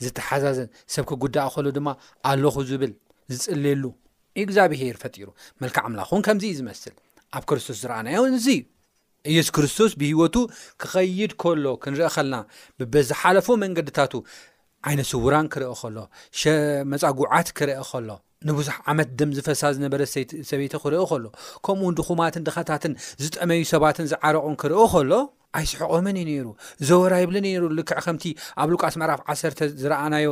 ዝተሓዛዘን 0.03 0.69
ሰብ 0.93 1.03
ክጉዳእ 1.11 1.49
ከሉ 1.55 1.65
ድማ 1.77 1.87
ኣለኹ 2.31 2.55
ዝብል 2.69 2.93
ዝፅልሉ 3.35 3.83
እግዚኣብሄር 4.43 4.95
ፈጢሩ 5.03 5.27
መልክዕ 5.63 5.81
ኣምላክ 5.87 6.09
እውን 6.11 6.21
ከምዚ 6.27 6.43
እዩ 6.51 6.55
ዝመስል 6.59 6.93
ኣብ 7.37 7.43
ክርስቶስ 7.49 7.77
ዝረኣናዮ 7.83 8.21
እዚ 8.39 8.47
ኢየሱ 9.31 9.49
ክርስቶስ 9.55 9.91
ብሂወቱ 10.01 10.35
ክኸይድ 10.81 11.31
ከሎ 11.41 11.65
ክንርአ 11.83 12.07
ኸለና 12.15 12.35
ብበዝሓለፎ 12.79 13.47
መንገድታቱ 13.63 14.13
ዓይነት 14.89 15.07
ስውራን 15.13 15.47
ክርአ 15.53 15.71
ከሎ 15.83 15.97
መፃጉዓት 16.93 17.47
ክርአ 17.57 17.79
ከሎ 17.91 18.09
ንብዙሕ 18.49 18.75
ዓመት 18.91 19.09
ድም 19.19 19.31
ዝፈሳ 19.37 19.61
ዝነበረ 19.75 20.01
ሰበይቲ 20.49 20.73
ክርኢ 20.83 21.01
ከሎ 21.09 21.25
ከምኡ 21.65 21.89
ድኹማትን 21.99 22.45
ድኸታትን 22.47 22.93
ዝጠመዩ 23.23 23.61
ሰባትን 23.73 24.05
ዝዓረቑን 24.11 24.55
ክርኢ 24.61 24.79
ኸሎ 24.93 25.11
ኣይስሕቆምን 25.59 26.15
እዩ 26.21 26.25
ነይሩ 26.29 26.47
ዘወር 26.87 27.13
ይብልን 27.21 27.45
ዩ 27.49 27.53
ነሩ 27.57 27.65
ልክዕ 27.79 27.99
ከምቲ 28.05 28.23
ኣብ 28.61 28.67
ሉቃስ 28.73 28.95
መዕራፍ 29.01 29.19
ዓሰርተ 29.31 29.59
ዝረኣናዮ 29.81 30.27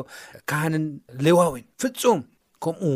ካህንን 0.49 0.85
ሌዋውን 1.25 1.63
ፍፁም 1.81 2.21
ከምኡ 2.65 2.93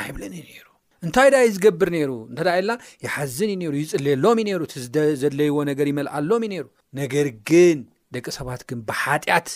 ኣይብልን 0.00 0.32
እዩ 0.40 0.42
ነይሩ 0.48 0.66
እንታይ 1.06 1.28
ዳ 1.34 1.36
ኣይ 1.42 1.48
ዝገብር 1.54 1.88
ነይሩ 1.96 2.10
እንተዳ 2.30 2.48
ኢየና 2.58 2.72
ይሓዝን 3.06 3.50
እዩ 3.54 3.58
ነይሩ 3.62 3.72
ይፅልየሎም 3.82 4.38
ዩ 4.42 4.46
ነይሩ 4.50 4.60
እቲዘድለይዎ 4.68 5.56
ነገር 5.70 5.86
ይመልኣሎም 5.92 6.44
እዩ 6.46 6.50
ነይሩ 6.54 6.66
ነገር 7.00 7.28
ግን 7.50 7.80
ደቂ 8.16 8.26
ሰባት 8.38 8.60
ግን 8.70 8.80
ብሓጢኣት 8.90 9.48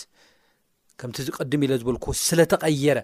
ከምቲ 1.01 1.17
ዝቀድም 1.27 1.61
ኢለ 1.65 1.73
ዝበልዎ 1.81 2.07
ስለተቀየረ 2.27 2.99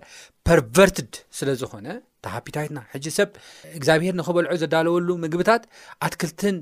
ፐርቨርትድ 0.48 1.14
ስለ 1.38 1.48
ዝኾነ 1.62 1.88
ተሃፒታይትና 2.26 2.80
ሕጂ 2.94 3.06
ሰብ 3.18 3.30
እግዚኣብሄር 3.78 4.16
ንክበልዑ 4.20 4.50
ዘዳለወሉ 4.64 5.10
ምግብታት 5.24 5.64
ኣትክልትን 6.08 6.56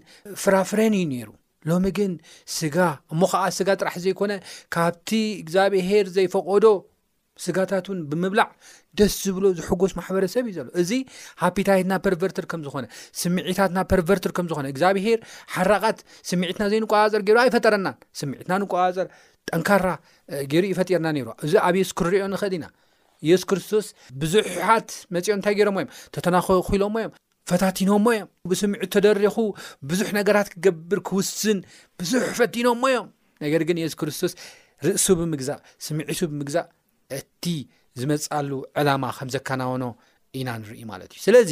ፍራፍረን 0.44 0.96
እዩ 1.00 1.06
ነይሩ 1.14 1.30
ሎሚ 1.70 1.86
ግን 1.98 2.14
ስጋ 2.58 2.78
እሞ 3.14 3.22
ከዓ 3.34 3.44
ስጋ 3.58 3.70
ጥራሕ 3.82 3.96
ዘይኮነ 4.06 4.32
ካብቲ 4.76 5.10
እግዚኣብሄር 5.44 6.06
ዘይፈቆዶ 6.16 6.66
ስጋታት 7.44 7.88
ን 7.98 8.02
ብምብላዕ 8.10 8.48
ደስ 9.00 9.14
ዝብሎ 9.26 9.46
ዝሕጎስ 9.60 9.92
ማሕበረሰብ 10.00 10.44
እዩ 10.50 10.54
ዘሎ 10.58 10.68
እዚ 10.82 10.92
ሃፒታይትና 11.44 11.94
ፐርቨርትር 12.06 12.46
ከም 12.52 12.62
ዝኾነ 12.66 12.86
ስምዒታትና 13.22 13.80
ፐርቨርትር 13.92 14.32
ከም 14.38 14.48
ዝኾነ 14.52 14.66
እግዚኣብሄር 14.74 15.20
ሓራቃት 15.56 16.00
ስሚዒትና 16.30 16.66
ዘይ 16.74 16.80
ንቋፀር 16.84 17.22
ገሩ 17.28 17.38
ኣይፈጠረናን 17.46 17.96
ስሚዒትና 18.22 18.54
ንቋፀር 18.64 19.08
ጠንካራ 19.50 19.88
ገይሩ 20.52 20.64
ይፈጢርና 20.74 21.08
ነይሩ 21.18 21.28
እዚ 21.46 21.54
ኣብየስ 21.68 21.90
ክሪዮ 22.00 22.24
ንክእል 22.36 22.54
ኢና 22.58 22.66
ኢየሱ 23.26 23.44
ክርስቶስ 23.50 23.86
ብዙሓት 24.22 24.90
መፂኦም 25.16 25.36
እንታይ 25.40 25.56
ገይሮሞ 25.60 25.78
እዮም 25.82 25.92
ተተናኸኪሎሞ 26.16 26.96
እዮም 27.02 27.14
ፈታቲኖሞ 27.50 28.06
እዮም 28.16 28.28
ብስምዒት 28.50 28.90
ተደሪኹ 28.96 29.38
ብዙሕ 29.92 30.10
ነገራት 30.22 30.48
ክገብር 30.54 31.00
ክውስን 31.10 31.60
ብዙሕ 32.02 32.24
ፈቲኖሞ 32.40 32.84
እዮም 32.92 33.08
ነገር 33.46 33.64
ግን 33.70 33.80
ኢየሱ 33.82 33.96
ክርስቶስ 34.02 34.34
ርእሱ 34.88 35.06
ብምግዛእ 35.22 35.60
ስሚዒቱ 35.88 36.20
ብምግዛእ 36.32 36.68
እቲ 37.20 37.44
ዝመፃሉ 38.02 38.52
ዕላማ 38.82 39.06
ከም 39.18 39.30
ዘከናውኖ 39.36 39.84
ኢና 40.40 40.50
ንርኢ 40.62 40.80
ማለት 40.92 41.10
እዩ 41.16 41.20
ስለዚ 41.28 41.52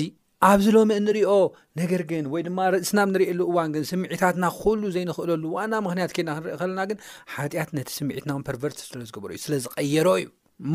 ኣብዚ 0.50 0.68
ሎሚ 0.76 0.92
እንሪኦ 1.00 1.32
ነገር 1.80 2.02
ግን 2.12 2.26
ወይ 2.34 2.42
ድማ 2.48 2.60
ርእስና 2.76 3.00
ብ 3.08 3.10
ንርእሉ 3.14 3.42
እዋን 3.52 3.70
ግን 3.76 3.84
ስምዒታትና 3.90 4.46
ኩሉ 4.62 4.82
ዘይንክእለሉ 4.96 5.44
ዋና 5.56 5.74
ምክንያት 5.88 6.12
ኬድና 6.16 6.32
ክንርኢ 6.38 6.56
ከለና 6.62 6.80
ግን 6.90 6.98
ሓጢኣት 7.34 7.70
ነቲ 7.78 7.90
ስምዒትና 8.00 8.32
ፐርቨር 8.48 8.72
ስለዝገብሩ 8.92 9.30
እዩ 9.36 9.42
ስለዝቀየሮ 9.46 10.08
እዩ 10.22 10.28
እሞ 10.66 10.74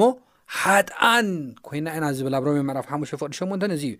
ሓጣን 0.60 1.28
ኮይና 1.68 1.86
ኢና 1.98 2.04
ዝብል 2.18 2.34
ኣብ 2.38 2.44
ሮም 2.48 2.58
ምዕራፍ 2.70 2.86
ሓሙ 2.92 3.00
ፍቅዲ 3.22 3.32
8 3.40 3.76
እዚእዩ 3.76 3.94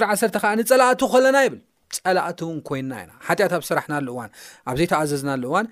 ሪ 0.00 0.08
ዓ 0.08 0.16
ከዓ 0.42 0.50
ንፀላእቱ 0.60 1.00
ከለና 1.14 1.36
ይብል 1.46 1.60
ፀላእት 2.04 2.40
ውን 2.48 2.58
ኮይና 2.68 2.92
ኢና 3.04 3.12
ሓጢኣት 3.28 3.52
ኣብ 3.58 3.64
ስራሕናሉእዋን 3.70 4.30
ኣብዘይተኣዘዝናሉ 4.70 5.42
እዋን 5.52 5.66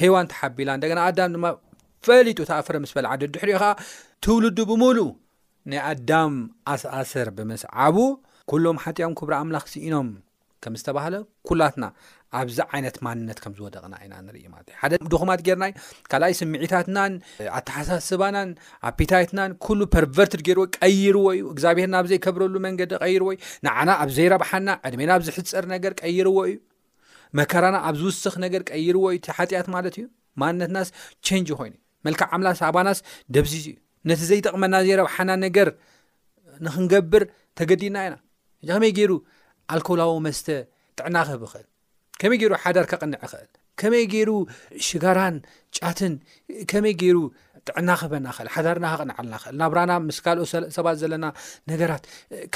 ሃዋን 0.00 0.26
ተሓቢላ 0.32 0.70
ደና 0.82 1.00
ኣዳ 1.10 1.20
ድማ 1.34 1.44
ፈሊጡ 2.06 2.38
ተኣፈረ 2.52 2.74
ምስበል 2.86 3.06
ዓድ 3.12 3.22
ድሕሪእ 3.36 3.56
ከዓ 3.62 3.70
ትውልዱ 4.24 4.58
ብምሉ 4.68 4.98
ናይ 5.70 5.80
ኣዳም 5.90 6.32
ኣሰኣሰር 6.72 7.28
ብምስዓቡ 7.36 7.96
ኩሎም 8.50 8.78
ሓጢኦም 8.84 9.14
ክብረ 9.18 9.32
ኣምላኽ 9.42 9.64
ሲኢኖም 9.72 10.08
ከም 10.64 10.74
ዝተባሃለ 10.80 11.14
ኩላትና 11.48 11.84
ኣብዚ 12.38 12.58
ዓይነት 12.72 12.96
ማንነት 13.06 13.38
ከም 13.44 13.52
ዝወደቕና 13.58 13.92
ኢና 14.04 14.14
ንርኢ 14.26 14.42
ማለት 14.54 14.68
እዩ 14.72 14.76
ሓደ 14.80 14.92
ድኹማት 15.12 15.40
ጌርናዩ 15.46 15.72
ካልኣይ 16.10 16.34
ስምዒታትናን 16.40 17.12
ኣተሓሳስባናን 17.58 18.50
ኣፒታይትናን 18.90 19.52
ኩሉ 19.66 19.80
ፐርቨርትድ 19.94 20.42
ገይርዎ 20.48 20.64
ቀይርዎ 20.78 21.26
እዩ 21.38 21.44
እግዚኣብሔርና 21.54 21.96
ብ 22.04 22.08
ዘይከብረሉ 22.12 22.54
መንገዲ 22.68 22.92
ቀይርዎ 23.04 23.28
እዩ 23.36 23.40
ንዓና 23.68 23.88
ኣብዘይረብሓና 24.04 24.68
ዕድሜና 24.88 25.12
ኣብ 25.18 25.24
ዝሕፅር 25.28 25.66
ነገር 25.74 25.94
ቀይርዎ 26.02 26.36
እዩ 26.50 26.56
መከራና 27.40 27.76
ኣብዝውስኽ 27.90 28.34
ነገር 28.46 28.62
ቀይርዎ 28.72 29.04
እዩ 29.16 29.20
ሓጢኣት 29.40 29.68
ማለት 29.76 29.96
እዩ 30.00 30.06
ማንነትናስ 30.44 30.90
ቸንጅ 31.28 31.48
ኮይኑ 31.60 31.74
ዩ 31.78 31.82
መልክዕ 32.08 32.26
ኣምላ 32.34 32.48
ኣባናስ 32.70 32.98
ደብዚዝ 33.36 33.66
እዩ 33.72 33.76
ነቲ 34.08 34.20
ዘይጠቕመና 34.30 34.74
ዘይረብሓና 34.86 35.30
ነገር 35.46 35.68
ንክንገብር 36.66 37.22
ተገዲድና 37.58 37.96
ኢና 38.06 38.14
እ 38.16 38.20
ከመይ 38.68 38.92
ገይሩ 38.98 39.12
ኣልኮላዊ 39.74 40.12
መስተ 40.26 40.46
ጥዕና 40.98 41.16
ክህብ 41.26 41.42
ይክእል 41.46 41.66
ከመይ 42.20 42.38
ገይሩ 42.42 42.54
ሓዳር 42.62 42.86
ከቅንዕ 42.90 43.14
ይክእል 43.24 43.48
ከመይ 43.80 44.04
ገይሩ 44.14 44.30
ሽጋራን 44.86 45.36
ጫትን 45.78 46.14
ከመይ 46.70 46.94
ገይሩ 47.02 47.18
ጥዕና 47.70 47.90
ክህበና 48.00 48.26
ክእል 48.36 48.48
ሓዳር 48.54 48.76
ና 48.84 48.86
ካቅንዓልና 48.92 49.34
ክእል 49.42 49.54
ናብራና 49.60 49.92
ምስ 50.08 50.18
ካልኦ 50.26 50.44
ሰባት 50.76 50.96
ዘለና 51.02 51.26
ነገራት 51.72 52.04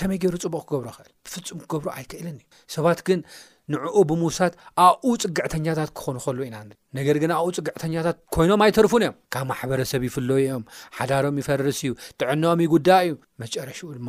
ከመይ 0.01 0.19
ገይሩ 0.23 0.35
ፅቡቅ 0.45 0.63
ክገብሮ 0.69 0.89
ይክእል 0.97 1.11
ብፍፁም 1.27 1.59
ክገብሮ 1.65 1.89
ኣይክእልን 1.97 2.37
እዩ 2.41 2.45
ሰባት 2.77 3.01
ግን 3.09 3.23
ንዕኡ 3.71 3.95
ብምውሳት 4.11 4.55
ኣኡ 4.87 5.03
ፅግዕተኛታት 5.23 5.91
ክኾን 5.99 6.17
ኸሉ 6.25 6.39
ኢና 6.47 6.57
ነገር 6.99 7.17
ግን 7.23 7.31
ኣብኡ 7.39 7.49
ፅግዕተኛታት 7.59 8.17
ኮይኖም 8.35 8.63
ኣይተርፉን 8.65 9.03
እዮም 9.07 9.15
ካብ 9.35 9.45
ማሕበረሰብ 9.51 10.01
ይፍለዩ 10.09 10.39
እዮም 10.47 10.65
ሓዳሮም 10.99 11.37
ይፈርስ 11.41 11.79
እዩ 11.85 11.93
ጥዕኖኦም 12.21 12.61
ይጉዳይ 12.65 13.05
እዩ 13.11 13.15
መጨረሽኡ 13.43 13.89
ድማ 13.99 14.09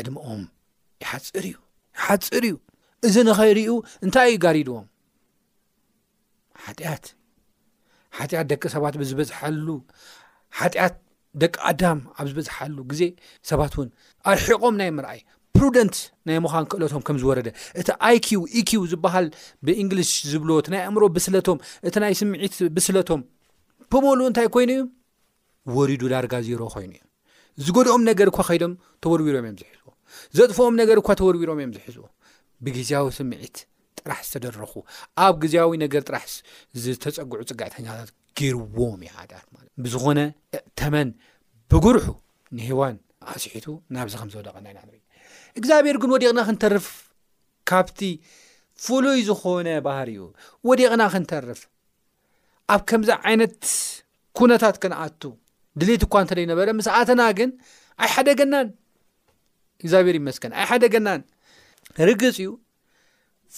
ዕድሞኦም 0.00 0.42
ይሓፅር 1.04 1.44
እዩ 1.50 1.56
ይሓፅር 1.98 2.44
እዩ 2.50 2.54
እዚ 3.08 3.14
ንኸይርኡ 3.30 3.68
እንታይ 4.04 4.28
እዩ 4.34 4.38
ጋሪድዎም 4.44 4.86
ሓጢኣት 6.64 7.04
ሓጢኣት 8.20 8.46
ደቂ 8.52 8.62
ሰባት 8.76 8.94
ብዝበዝሐሉ 9.02 9.66
ሓጢኣት 10.60 10.94
ደቂ 11.42 11.54
ኣዳም 11.68 11.98
ኣብ 12.18 12.26
ዝበዝሓሉ 12.30 12.76
ግዜ 12.90 13.02
ሰባት 13.50 13.72
እውን 13.76 13.88
ኣርሒቆም 14.30 14.74
ናይ 14.80 14.90
ምርኣይ 14.96 15.20
ሩደንት 15.62 15.96
ናይ 16.28 16.36
ምዃን 16.44 16.64
ክእሎቶም 16.70 17.02
ከም 17.06 17.16
ዝወረደ 17.22 17.48
እቲ 17.80 17.88
ኣይኪ 18.08 18.26
ኢኪው 18.60 18.82
e 18.86 18.88
ዝበሃል 18.92 19.26
ብእንግሊሽ 19.66 20.10
ዝብሎ 20.30 20.50
እቲ 20.62 20.66
ናይ 20.74 20.80
ኣእምሮ 20.86 21.02
ብስለቶም 21.16 21.58
እቲ 21.88 21.94
ናይ 22.02 22.12
ስምዒት 22.20 22.54
ብስለቶም 22.76 23.20
ፖመሉ 23.92 24.18
እንታይ 24.30 24.48
ኮይኑ 24.54 24.70
እዩ 24.76 24.82
ወሪዱ 25.78 26.02
ዳርጋ 26.12 26.34
ዘይርዎ 26.48 26.68
ኮይኑ 26.74 26.92
እዩ 26.98 27.02
ዝገድኦም 27.66 28.02
ነገር 28.10 28.26
እኳ 28.32 28.38
ከይዶም 28.48 28.72
ተወርቢሮም 29.06 29.46
እዮም 29.48 29.56
ዝሕዝዎ 29.62 29.88
ዘጥፎኦም 30.38 30.74
ነገር 30.82 30.96
እኳ 31.02 31.08
ተወርቢሮም 31.20 31.58
እዮም 31.62 31.72
ዝሕዝዎ 31.78 32.04
ብግዜያዊ 32.66 33.06
ስምዒት 33.18 33.56
ጥራሕ 33.98 34.20
ዝተደረኹ 34.28 34.72
ኣብ 35.24 35.34
ግዜያዊ 35.42 35.72
ነገር 35.84 36.02
ጥራሕ 36.08 36.26
ዝተፀጉዑ 36.84 37.40
ፅጋዕተኛታት 37.50 38.10
ገይርዎም 38.40 39.02
ዩ 39.08 39.10
ሃዳት 39.18 39.46
ማለት 39.56 39.72
ብዝኮነ 39.84 40.20
ተመን 40.80 41.10
ብጉርሑ 41.72 42.06
ንሂዋን 42.60 42.96
ኣስሒቱ 43.34 43.66
ናብዚ 43.96 44.14
ከም 44.22 44.28
ዝወደቐና 44.36 44.66
ኢና 44.72 44.78
ሪዩ 44.90 44.97
እግዚኣብሔር 45.58 45.96
ግን 46.02 46.10
ወዴቕና 46.14 46.40
ክንተርፍ 46.48 46.86
ካብቲ 47.70 48.00
ፍሉይ 48.84 49.20
ዝኾነ 49.28 49.68
ባህር 49.86 50.08
እዩ 50.14 50.20
ወዴቕና 50.68 51.02
ክንተርፍ 51.14 51.60
ኣብ 52.74 52.82
ከምዚ 52.90 53.10
ዓይነት 53.28 53.56
ኩነታት 54.38 54.76
ክነኣቱ 54.82 55.22
ድሌት 55.80 56.02
እኳ 56.06 56.14
እንተለይ 56.24 56.46
ነበረ 56.52 56.68
ምስዓተና 56.78 57.20
ግን 57.38 57.50
ኣይ 58.04 58.10
ሓደገናን 58.14 58.68
እግዚኣብሔር 59.82 60.16
ይመስከን 60.20 60.52
ኣይ 60.60 60.66
ሓደገናን 60.70 61.22
ርግፅ 62.08 62.36
እዩ 62.44 62.50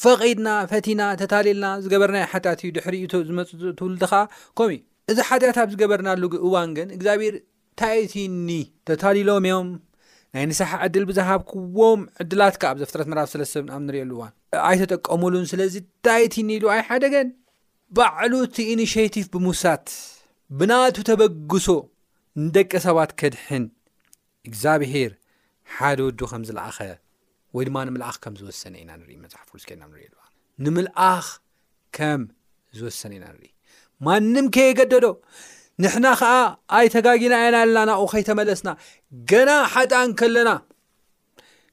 ፈቒድና 0.04 0.48
ፈቲና 0.72 1.02
ተታሊልና 1.20 1.66
ዝገበርና 1.84 2.18
ሓጢያት 2.32 2.60
እዩ 2.64 2.70
ድሕሪ 2.76 2.96
ዝመፅ 3.28 3.50
ትብሉ 3.78 3.92
ድኻ 4.02 4.12
ከምእዩ 4.58 4.80
እዚ 5.12 5.18
ሓጢኣት 5.28 5.56
ኣብ 5.62 5.70
ዝገበርናሉ 5.74 6.22
እዋን 6.48 6.70
ግን 6.78 6.88
እግዚኣብሔር 6.96 7.36
ንታይቲኒ 7.74 8.48
ተታሊሎም 8.88 9.44
እዮም 9.48 9.68
ናይ 10.34 10.44
ንሳሓ 10.48 10.70
ዕድል 10.86 11.04
ብዛሃብ 11.10 11.40
ክዎም 11.50 12.00
ዕድላት 12.22 12.56
ካ 12.62 12.68
ኣብ 12.70 12.76
ዘፍትረት 12.82 13.08
መራብ 13.12 13.28
ስለሰብን 13.32 13.70
ኣብ 13.76 13.80
እንሪእየሉ 13.82 14.10
እዋን 14.16 14.32
ኣይተጠቀመሉን 14.68 15.46
ስለዚ 15.52 15.74
ታይቲ 16.06 16.34
ኒኢሉ 16.48 16.64
ኣይ 16.74 16.80
ሓደገን 16.88 17.28
ባዕሉ 17.98 18.32
እቲ 18.46 18.56
ኢኒሽቲቭ 18.74 19.26
ብምውሳት 19.34 19.86
ብናቱ 20.60 20.96
ተበግሶ 21.10 21.66
ንደቂ 22.44 22.72
ሰባት 22.86 23.10
ከድሕን 23.22 23.64
እግዚኣብሄር 24.48 25.12
ሓደ 25.76 25.98
ወዱ 26.08 26.20
ከም 26.32 26.42
ዝለኣኸ 26.50 26.78
ወይ 27.56 27.64
ድማ 27.68 27.76
ንምልኣኽ 27.88 28.16
ከም 28.24 28.34
ዝወሰነ 28.40 28.74
ኢና 28.82 28.90
ንርኢ 29.00 29.16
መዛሓፍ 29.24 29.46
ክሉስድና 29.52 29.82
ብንሪእየሉዋ 29.88 30.22
ንምልኣኽ 30.64 31.26
ከም 31.98 32.20
ዝወሰነ 32.78 33.12
ኢና 33.18 33.24
ንርኢ 33.32 33.46
ማንም 34.06 34.46
ከየገደዶ 34.54 35.06
ንሕና 35.82 36.06
ከዓ 36.20 36.32
ኣይ 36.76 36.86
ተጋጊና 36.94 37.34
ይና 37.44 37.56
ኣለናና 37.64 37.90
ኡ 38.04 38.06
ከይተመለስና 38.12 38.68
ገና 39.30 39.50
ሓጣን 39.74 40.10
ከለና 40.20 40.50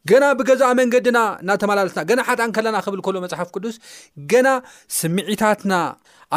ገና 0.09 0.25
ብገዛ 0.39 0.63
መንገድና 0.79 1.17
እዳተመላለትና 1.43 2.13
ና 2.19 2.21
ሓጣን 2.27 2.51
ከለና 2.57 2.77
ክብል 2.85 2.99
ከሎ 3.05 3.15
መፅሓፍ 3.25 3.49
ቅዱስ 3.55 3.75
ገና 4.31 4.49
ስምዒታትና 4.99 5.73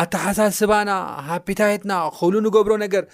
ኣተሓሳስባና 0.03 0.91
ሃፒታትና 1.29 1.93
ክብሉ 2.19 2.35
ንገብሮ 2.47 2.73
ነገር 2.85 3.05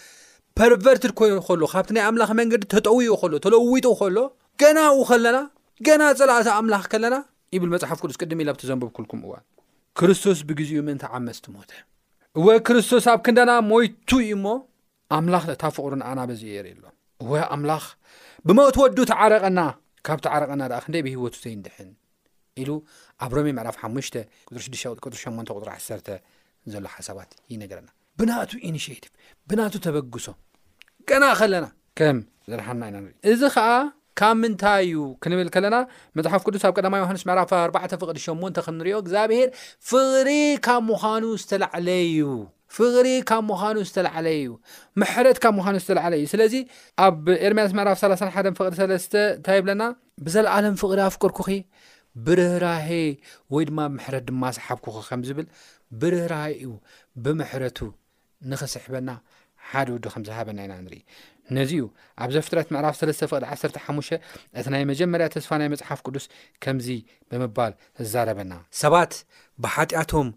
ፐርቨርትድ 0.59 1.13
ኮይኑ 1.19 1.35
ከሎ 1.49 1.63
ካብቲ 1.73 1.91
ናይ 1.97 2.05
ኣምላኽ 2.11 2.31
መንገዲ 2.41 2.63
ተጠዊኡ 2.75 3.19
ሎ 3.33 3.41
ተለዊጡ 3.47 3.87
ከሎ 4.01 4.19
ገና 4.63 4.79
ው 4.99 5.03
ከለና 5.11 5.41
ገና 5.89 6.03
ፀላእታ 6.21 6.49
ኣምላኽ 6.61 6.87
ከለና 6.95 7.19
ብል 7.63 7.71
መፅሓፍ 7.75 7.99
ቅዱስ 8.05 8.17
ቅድሚ 8.23 8.41
ኢብቲዘንብብ 8.53 8.89
ኩልኩም 8.97 9.21
እዋል 9.29 9.45
ክርስቶስ 10.01 10.39
ብግዜኡ 10.49 10.81
ምንተዓመስቲ 10.89 11.45
ሞ 11.57 11.59
እወ 12.39 12.49
ክርስቶስ 12.67 13.05
ኣብ 13.11 13.21
ክንዳና 13.27 13.51
ሞይቱ 13.69 14.09
እዩ 14.23 14.33
እሞ 14.37 14.47
ኣምላኽ 15.17 15.45
እታፍቕሩንኣና 15.55 16.21
በዚእ 16.31 16.53
የርኢ 16.57 16.71
ኣሎ 16.79 16.87
እወ 17.25 17.33
ኣምላኽ 17.55 17.85
ብመእት 18.47 18.77
ወዱ 18.83 18.99
ተዓረቐና 19.11 19.61
ካብ 20.07 20.19
ተዓረቐና 20.27 20.63
ደኣ 20.73 20.79
ክንደይ 20.85 21.03
ብህይወቱ 21.07 21.35
ዘይንድሕን 21.45 21.89
ኢሉ 22.63 22.71
ኣብ 23.27 23.33
ሮሚ 23.39 23.47
ምዕራፍ 23.59 23.77
ሓሙሽ 23.83 24.09
ሪ6ቅሪ 24.59 25.15
8 25.23 25.55
ቁጥሪ 25.55 25.71
1 25.99 26.13
ዘሎ 26.75 26.85
ሓሳባት 26.97 27.33
ዩነገረና 27.55 27.89
ብናእቱ 28.21 28.53
ኢንሽቲቭ 28.71 29.05
ብናእቱ 29.49 29.75
ተበግሶ 29.87 30.27
ቀና 31.11 31.25
ከለና 31.41 31.67
ከም 32.01 32.19
ዝረሓና 32.51 32.83
ኢና 32.91 32.97
ንሪኢ 33.05 33.17
እዚ 33.33 33.43
ዓ 33.67 33.71
ካብ 34.19 34.37
ምንታይ 34.43 34.85
እዩ 34.91 35.01
ክንብል 35.23 35.49
ከለና 35.55 35.77
መፅሓፍ 36.17 36.43
ቅዱስ 36.47 36.63
ኣብ 36.67 36.73
ቀዳማ 36.81 36.95
ውሃንስ 37.05 37.23
ምዕራፍ 37.29 37.51
ኣባዕተ 37.65 37.93
ፍቕዲ 38.03 38.19
ሸሞን 38.27 38.53
ከም 38.67 38.75
ንሪኦ 38.81 38.99
እግዚኣብሄር 39.05 39.49
ፍሪ 39.89 40.29
ብ 40.89 41.01
ኑ 41.25 41.35
ዩ 42.19 42.23
ፍቕሪ 42.77 43.09
ካብ 43.31 43.43
ምዃኑ 43.49 43.77
ዝተላዓለ 43.89 44.27
እዩ 44.39 44.49
ምሕረት 45.01 45.39
ካብ 45.43 45.55
ምዃኑ 45.59 45.75
ዝተላዓለ 45.83 46.15
እዩ 46.21 46.25
ስለዚ 46.33 46.55
ኣብ 47.07 47.21
ኤርሜያንስ 47.47 47.73
ምዕራፍ 47.79 47.99
3ሓ 48.01 48.35
ፍቕዲ 48.59 48.75
ሰለስተ 48.81 49.13
እንታይ 49.37 49.61
ብለና 49.65 49.83
ብዘለኣለም 50.27 50.75
ፍቕሪ 50.81 50.99
ኣፍቅርኩኺ 51.11 51.49
ብርህራህ 52.27 52.89
ወይ 53.57 53.65
ድማ 53.71 53.79
ብምሕረት 53.93 54.25
ድማ 54.31 54.43
ሰሓብኩ 54.59 54.87
ከም 55.11 55.23
ዝብል 55.29 55.47
ብርህራህ 56.03 56.55
ዩ 56.65 56.71
ብምሕረቱ 57.27 57.79
ንኽስሕበና 58.53 59.09
ሓደ 59.71 59.89
ወድ 59.97 60.05
ከም 60.15 60.23
ዝሃበና 60.31 60.59
ኢና 60.67 60.75
ንርኢ 60.85 61.01
ነዚዩ 61.57 61.81
ኣብዘ 62.25 62.37
ፍጥረት 62.47 62.69
ምዕራፍ 62.75 62.95
3ለስ 63.01 63.19
ፍቅድ 63.31 63.45
1ሓሙ 63.77 63.99
እቲ 64.59 64.67
ናይ 64.75 64.83
መጀመርያ 64.91 65.27
ተስፋ 65.35 65.51
ናይ 65.61 65.69
መፅሓፍ 65.75 66.01
ቅዱስ 66.07 66.25
ከምዚ 66.63 66.89
ብምባል 67.31 67.73
ዝዛረበና 68.03 68.53
ሰባት 68.83 69.13
ብሓጢኣቶም 69.63 70.29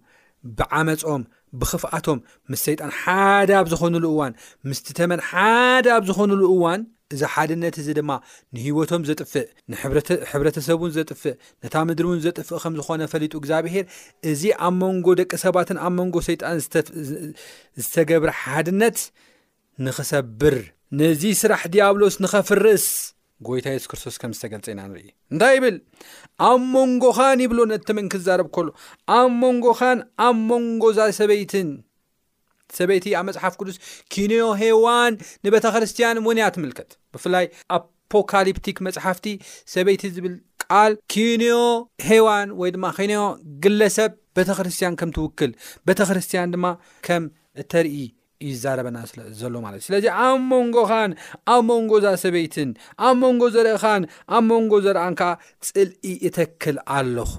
ብዓመፆም 0.60 1.24
ብኽፍኣቶም 1.62 2.19
ምስ 2.52 2.60
ሰይጣን 2.67 2.91
ሓደ 3.02 3.50
ኣብ 3.62 3.67
ዝኾኑሉ 3.74 4.06
እዋን 4.13 4.34
ምስትተመን 4.69 5.22
ሓደ 5.32 5.86
ኣብ 5.98 6.04
ዝኾኑሉ 6.10 6.41
እዋን 6.56 6.82
እዚ 7.15 7.22
ሓድነት 7.34 7.76
እዚ 7.82 7.88
ድማ 7.98 8.12
ንሂወቶም 8.56 9.04
ዘጥፍእ 9.10 9.48
ንሕብረተሰብ 9.72 10.78
እውን 10.82 10.91
ዘጥፍእ 10.98 11.36
ነታ 11.65 11.76
ምድሪ 11.89 12.06
እውን 12.10 12.19
ዘጥፍእ 12.26 12.60
ከም 12.63 12.74
ዝኾነ 12.80 13.02
ፈሊጡ 13.13 13.34
እግዚኣብሄር 13.41 13.86
እዚ 14.32 14.43
ኣብ 14.65 14.74
መንጎ 14.84 15.08
ደቂ 15.22 15.32
ሰባትን 15.45 15.80
ኣብ 15.86 15.93
መንጎ 16.00 16.15
ሰይጣን 16.30 16.60
ዝተገብረ 17.82 18.32
ሓድነት 18.43 19.00
ንኽሰብር 19.88 20.58
ነዚ 20.99 21.23
ስራሕ 21.41 21.62
ዲያብሎስ 21.73 22.15
ንኸፍርስ 22.23 22.86
ጎይታ 23.47 23.67
የሱስ 23.73 23.89
ክርስቶስ 23.89 24.15
ከም 24.21 24.32
ዝተገልፀ 24.38 24.67
ኢና 24.73 24.82
ንርኢ 24.89 25.06
እንታይ 25.34 25.54
ይብል 25.58 25.75
ኣብ 26.47 26.62
መንጎኻን 26.75 27.39
ይብሎ 27.43 27.60
ነተመንኪዛርብ 27.71 28.47
ኮሉ 28.56 28.67
ኣብ 29.17 29.30
መንጎኻን 29.43 29.99
ኣብ 30.28 30.36
ሞንጎ 30.49 30.84
ዛ 30.97 31.08
ሰበይትን 31.19 31.69
ሰበይቲ 32.78 33.06
ኣብ 33.19 33.25
መፅሓፍ 33.30 33.54
ቅዱስ 33.60 33.78
ኪንዮ 34.13 34.41
ሄዋን 34.62 35.13
ንቤተክርስቲያን 35.47 36.21
ወን 36.28 36.39
እያ 36.41 36.47
ትምልከት 36.58 36.89
ብፍላይ 37.13 37.45
ኣፖካሊፕቲክ 37.78 38.78
መፅሓፍቲ 38.88 39.28
ሰበይቲ 39.75 40.04
ዝብል 40.17 40.36
ቃል 40.65 40.93
ኪንዮ 41.13 41.54
ሄዋን 42.10 42.49
ወይ 42.62 42.71
ድማ 42.78 42.86
ንዮ 43.12 43.21
ግለሰብ 43.65 44.12
ቤተክርስትያን 44.39 44.97
ከም 45.02 45.12
ትውክል 45.17 45.54
ቤተክርስቲያን 45.89 46.54
ድማ 46.56 46.65
ከም 47.08 47.23
እተርኢ 47.63 47.93
ዩዛረበና 48.47 48.97
ዘሎ 49.39 49.54
ማለት 49.65 49.80
ዩ 49.84 49.86
ስለዚ 49.88 50.06
ኣብ 50.28 50.38
መንጎኻን 50.52 51.12
ኣብ 51.54 51.62
ሞንጎ 51.69 51.91
እዛ 52.02 52.08
ሰበይትን 52.23 52.69
ኣብ 53.08 53.15
ሞንጎ 53.23 53.43
ዘርእኻን 53.56 54.04
ኣብ 54.36 54.43
መንጎ 54.52 54.73
ዘረአን 54.86 55.15
ከዓ 55.21 55.32
ፅልኢ 55.69 56.13
እተክል 56.28 56.78
ኣለኹ 56.97 57.34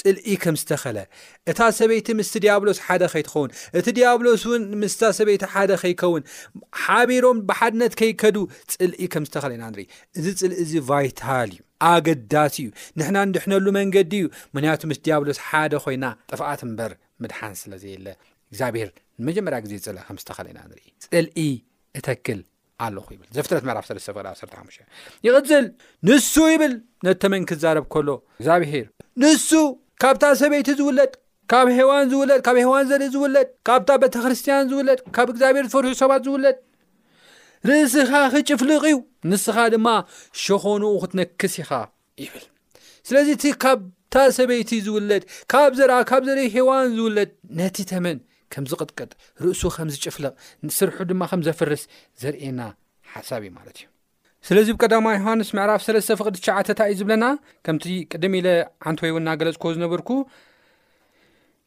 ፅልኢ 0.00 0.30
ከም 0.42 0.56
ዝተኸለ 0.60 0.98
እታ 1.50 1.58
ሰበይቲ 1.78 2.08
ምስቲ 2.20 2.34
ዲያብሎስ 2.44 2.78
ሓደ 2.86 3.02
ከይትኸውን 3.12 3.50
እቲ 3.80 3.86
ዲያብሎስ 3.98 4.42
ውን 4.50 4.62
ምስ 4.82 4.96
ሰበይቲ 5.18 5.44
ሓደ 5.54 5.70
ከይከውን 5.82 6.22
ሓቢሮም 6.84 7.38
ብሓድነት 7.48 7.92
ከይከዱ 8.02 8.36
ፅልኢ 8.74 9.02
ከም 9.14 9.26
ዝተኸለ 9.30 9.52
ኢና 9.56 9.64
ንሪኢ 9.72 9.86
እዚ 10.18 10.26
ፅልኢ 10.42 10.58
እዚ 10.66 10.72
ቫይታል 10.90 11.50
እዩ 11.56 11.60
ኣገዳሲ 11.92 12.56
እዩ 12.66 12.68
ንሕና 13.00 13.16
ንድሕነሉ 13.30 13.66
መንገዲ 13.80 14.12
እዩ 14.20 14.26
ምክንያቱ 14.54 14.82
ምስ 14.92 15.00
ዲያብሎስ 15.08 15.40
ሓደ 15.48 15.72
ኮይና 15.86 16.04
ጥፍኣት 16.32 16.62
እምበር 16.68 16.94
ምድሓን 17.24 17.54
ስለዘየለ 17.64 18.06
እግዚኣብሄር 18.52 18.88
ንመጀመርያ 19.20 19.58
ግዜ 19.64 19.72
ፀለ 19.86 19.98
ከም 20.08 20.16
ዝተኸለና 20.22 20.58
ንርኢ 20.70 20.84
ፅልኢ 21.12 21.42
እተክል 21.98 22.40
ኣለኹ 22.84 23.06
ይብል 23.14 23.28
ዘፍትረት 23.36 23.64
መራፍሰረሰ 23.68 24.06
ሓ 24.56 24.64
ይቅፅል 25.26 25.66
ንሱ 26.08 26.34
ይብል 26.54 26.74
ነቲ 27.06 27.14
ተመን 27.22 27.44
ክዛረብ 27.50 27.84
ከሎ 27.94 28.08
እግዚኣብሔር 28.38 28.86
ንሱ 29.22 29.48
ካብታ 30.02 30.22
ሰበይቲ 30.40 30.68
ዝውለድ 30.80 31.12
ካብ 31.52 31.66
ሃዋን 31.78 32.04
ዝውለድ 32.12 32.40
ካብ 32.46 32.56
ሃዋን 32.64 32.84
ዘርኢ 32.90 33.06
ዝውለድ 33.14 33.48
ካብታ 33.68 33.88
ቤተ 34.02 34.14
ክርስቲያን 34.24 34.64
ዝውለድ 34.70 35.00
ካብ 35.16 35.28
እግዚኣብሔር 35.32 35.66
ዝፈርሑ 35.72 35.92
ሰባት 36.02 36.22
ዝውለድ 36.28 36.56
ርእስኻ 37.68 38.12
ክጭፍልቕ 38.32 38.82
እዩ 38.90 38.96
ንስኻ 39.30 39.56
ድማ 39.74 39.88
ሸኾኑኡ 40.44 40.94
ክትነክስ 41.02 41.54
ኢኻ 41.62 41.70
ይብል 42.24 42.44
ስለዚ 43.08 43.28
እቲ 43.36 43.44
ካብታ 43.64 44.14
ሰበይቲ 44.38 44.70
ዝውለድ 44.88 45.22
ካብ 45.54 45.70
ዘርአ 45.78 45.98
ካብ 46.12 46.22
ዘርኢ 46.28 46.44
ሃዋን 46.56 46.86
ዝውለድ 46.98 47.30
ነቲ 47.60 47.76
ተመን 47.92 48.18
ከምዝቅጥቅጥ 48.54 49.10
ርእሱ 49.44 49.62
ከም 49.76 49.88
ዝጭፍለቕ 49.94 50.32
ስርሑ 50.78 50.96
ድማ 51.10 51.22
ከም 51.30 51.42
ዘፍርስ 51.46 51.82
ዘርእየና 52.22 52.60
ሓሳብ 53.12 53.42
እዩ 53.46 53.50
ማለት 53.58 53.76
እዩ 53.80 53.86
ስለዚ 54.48 54.66
ብ 54.74 54.80
ቀዳማ 54.84 55.06
ዮሃንስ 55.18 55.48
ምዕራፍ 55.56 55.80
ሰለስተ 55.86 56.16
ፍቅድ 56.20 56.34
ትሸዓተታ 56.38 56.80
እዩ 56.92 56.96
ዝብለና 57.00 57.24
ከምቲ 57.66 57.86
ቅድሚ 58.12 58.34
ኢለ 58.40 58.48
ዓንተ 58.88 59.00
ወይውና 59.04 59.28
ገለፅኮዎ 59.40 59.70
ዝነበርኩ 59.76 60.10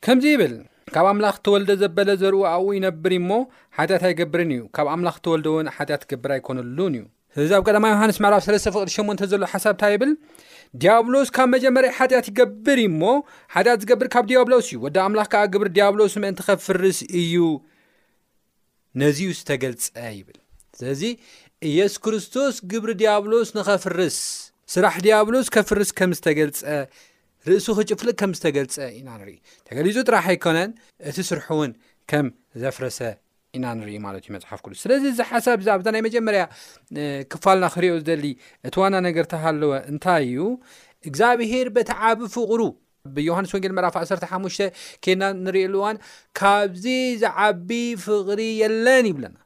ከምዚ 0.06 0.26
ይብል 0.34 0.54
ካብ 0.94 1.08
ኣምላኽ 1.12 1.36
ተወልደ 1.46 1.72
ዘበለ 1.82 2.10
ዘርኡ 2.22 2.38
ኣብኡ 2.54 2.70
ይነብር 2.78 3.13
እሞ 3.22 3.30
ሓጢያት 3.78 4.04
ኣይገብርን 4.10 4.52
እዩ 4.56 4.62
ካብ 4.76 4.88
ኣምላኽ 4.96 5.18
ተወልደ 5.26 5.48
እውን 5.54 5.68
ሓትያት 5.78 6.04
ገብር 6.12 6.32
ኣይኮነሉን 6.38 6.96
እዩ 7.00 7.04
ስለዚ 7.34 7.52
ኣብ 7.58 7.63
ቀማ 7.70 7.86
ዮሃንስ 7.94 8.18
መዕራብ 8.26 8.42
3ፍቅድ8 8.46 9.20
ዘሎ 9.32 9.42
ሓሳብንታ 9.52 9.84
ይብል 9.94 10.12
ዲያብሎስ 10.82 11.30
ካብ 11.36 11.48
መጀመር 11.56 11.86
ሓጢኣት 11.98 12.28
ይገብር 12.32 12.80
ዩሞ 12.86 13.04
ሓጢኣት 13.56 13.80
ዝገብር 13.84 14.08
ካብ 14.13 14.26
ዲያብሎስ 14.32 14.65
እዩ 14.72 14.78
ወዲ 14.86 14.98
ኣምላኽ 15.06 15.28
ከዓ 15.34 15.42
ግብሪ 15.54 15.68
ዲያብሎስ 15.78 16.13
ምእንቲ 16.24 16.39
ከፍርስ 16.48 17.00
እዩ 17.22 17.36
ነዚዩ 19.04 19.30
ዝተገልፀ 19.39 19.86
ይብል 20.18 20.38
ስለዚ 20.80 21.02
ኢየሱ 21.70 21.96
ክርስቶስ 22.08 22.56
ግብሪ 22.74 22.92
ዲያብሎስ 23.04 23.50
ንኸፍርስ 23.58 24.18
ስራሕ 24.76 24.96
ዲያብሎስ 25.08 25.48
ከፍርስ 25.58 25.89
ከም 26.00 26.12
ዝተገልፀ 26.20 26.62
ርእሱ 27.50 27.65
ክጭፍልቅ 27.80 28.15
ከም 28.22 28.32
ዝተገልፀ 28.38 28.76
ኢና 29.00 29.10
ንሪኢ 29.22 29.38
ተገሊፁ 29.68 29.98
ጥራሕ 30.10 30.26
ኣይኮነን 30.34 30.72
እቲ 31.12 31.18
ስርሑ 31.30 31.48
እውን 31.56 31.72
ከም 32.12 32.28
ዘፍረሰ 32.63 33.00
ኢና 33.58 33.66
ንሪኢ 33.78 33.96
ማለት 34.06 34.24
እዩ 34.26 34.32
መፅሓፍ 34.36 34.60
ኩሉ 34.66 34.74
ስለዚ 34.84 35.04
እዚ 35.12 35.20
ሓሳብ 35.30 35.58
እዛ 35.64 35.68
ኣብዛ 35.76 35.88
ናይ 35.96 36.02
መጀመርያ 36.08 36.42
ክፋልና 37.32 37.66
ክሪዮ 37.76 37.94
ዝደሊ 38.02 38.26
እቲ 38.68 38.76
ዋና 38.82 38.96
ነገር 39.08 39.26
እተሃለወ 39.30 39.72
እንታይ 39.92 40.24
እዩ 40.30 40.42
እግዚኣብሄር 41.10 41.68
በቲዓቢ 41.76 42.20
ፍቕሩ 42.36 42.62
ብዮሃንስ 43.16 43.52
ወንጌል 43.56 43.74
መራፍ 43.78 43.96
1ተሓሙሽ 44.02 44.58
ኬና 45.04 45.22
ንርኢሉ 45.46 45.76
እዋን 45.82 45.98
ካብዚ 46.40 46.86
ዝዓቢ 47.24 47.70
ፍቕሪ 48.06 48.42
የለን 48.62 49.06
ይብለና 49.12 49.38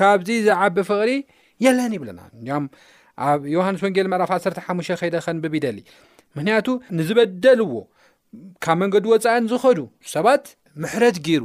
ካብዚ 0.00 0.28
ዝዓቢ 0.48 0.76
ፍቕሪ 0.90 1.10
የለን 1.66 1.92
ይብለና 1.96 2.20
እኦም 2.42 2.66
ኣብ 3.30 3.40
ዮሃንስ 3.56 3.80
ወንጌል 3.86 4.08
መራፍ 4.14 4.30
1ተሓሙሽ 4.42 4.88
ኸይደ 5.02 5.16
ከንብብ 5.26 5.52
ይደሊ 5.58 5.78
ምክንያቱ 6.36 6.68
ንዝበደልዎ 6.98 7.72
ካብ 8.64 8.78
መንገዲ 8.84 9.06
ወፃእን 9.14 9.48
ዝኸዱ 9.52 9.78
ሰባት 10.14 10.44
ምሕረት 10.82 11.16
ገይሩ 11.26 11.44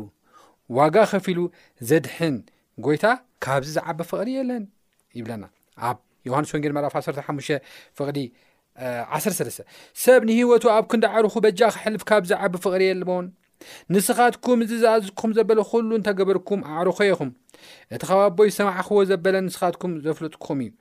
ዋጋ 0.77 0.95
ኸፊ 1.11 1.25
ሉ 1.37 1.41
ዘድሕን 1.89 2.35
ጎይታ 2.85 3.05
ካብዚ 3.43 3.67
ዝዓቢ 3.77 3.99
ፍቕሪ 4.11 4.27
የለን 4.37 4.63
ይብለና 5.17 5.43
ኣብ 5.89 5.97
ዮሃንስ 6.27 6.49
ወንጌድ 6.55 6.71
ማራፍ 6.77 6.95
1ሓ 7.01 7.27
ፍቕዲ 7.97 8.19
13 9.17 9.59
ሰብ 10.03 10.21
ንህወቱ 10.29 10.63
ኣብ 10.75 10.85
ኩ 10.89 10.93
ንዳዕርኹ 10.99 11.33
በጃ 11.45 11.59
ክሕልፍ 11.75 12.01
ካብዝ 12.09 12.31
ዓቢ 12.45 12.53
ፍቕሪ 12.65 12.81
የለዎን 12.89 13.27
ንስኻትኩም 13.93 14.59
ዚ 14.69 14.73
ዝኣዝኩም 14.81 15.31
ዘበለ 15.37 15.59
ኩሉ 15.69 15.89
እንተገበርኩም 15.99 16.59
ኣዕርኮ 16.73 16.97
ኢኹም 17.11 17.29
እቲ 17.95 18.01
ኻባቦይ 18.09 18.49
ሰምዕኽዎ 18.57 18.99
ዘበለ 19.09 19.35
ንስኻትኩም 19.47 19.91
ዘፍለጥኩኹም 20.05 20.59
እዩ 20.65 20.71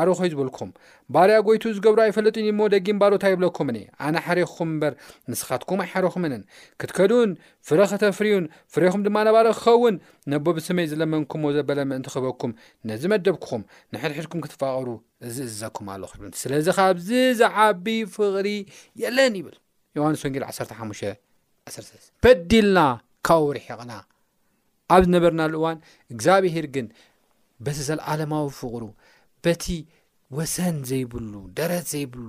ዓርኾይ 0.00 0.28
ዝበልኩኩም 0.32 0.70
ባርያ 1.14 1.36
ጐይቱ 1.46 1.62
ዝገብሩ 1.76 1.98
ኣይፈለጥኒ 2.04 2.44
እሞ 2.52 2.60
ደጊም 2.74 2.98
ባሮታ 3.02 3.24
የብለኩምን 3.32 3.78
ኣነ 4.06 4.14
ሓሪክኹም 4.26 4.68
እምበር 4.74 4.94
ንስኻትኩም 5.32 5.80
ኣይሕረኹምንን 5.86 6.42
ክትከድውን 6.80 7.30
ፍረኸተፍርውን 7.68 8.46
ፍሬኹም 8.76 9.02
ድማ 9.06 9.16
ነባረ 9.28 9.46
ክኸውን 9.58 9.96
ነቦብስመይ 10.32 10.86
ዝለመንኩምዎ 10.92 11.50
ዘበለ 11.58 11.78
ምእንቲ 11.90 12.08
ክህበኩም 12.14 12.52
ነዝ 12.90 13.02
መደብክኹም 13.14 13.62
ንሕድሕድኩም 13.94 14.42
ክትፋቐሩ 14.46 14.88
እዝእዝዘኩም 15.26 15.86
ኣለኹ 15.94 16.10
ይብሉ 16.16 16.30
ስለዚ 16.44 16.66
ካብዚ 16.78 17.10
ዝዓቢ 17.42 17.86
ፍቕሪ 18.16 18.48
የለን 19.04 19.36
ይብልዮስ 19.40 20.24
በዲልና 22.24 22.78
ካብ 23.26 23.42
ውርሒቕና 23.46 23.92
ኣብ 24.94 25.02
ዝነበርናሉ 25.06 25.52
እዋን 25.60 25.78
እግዚኣብሔር 26.14 26.66
ግን 26.74 26.86
በቲ 27.66 27.78
ዘለዓለማዊ 27.88 28.46
ፍቕሩ 28.60 28.84
በቲ 29.44 29.64
ወሰን 30.36 30.76
ዘይብሉ 30.90 31.32
ደረስ 31.58 31.84
ዘይብሉ 31.92 32.28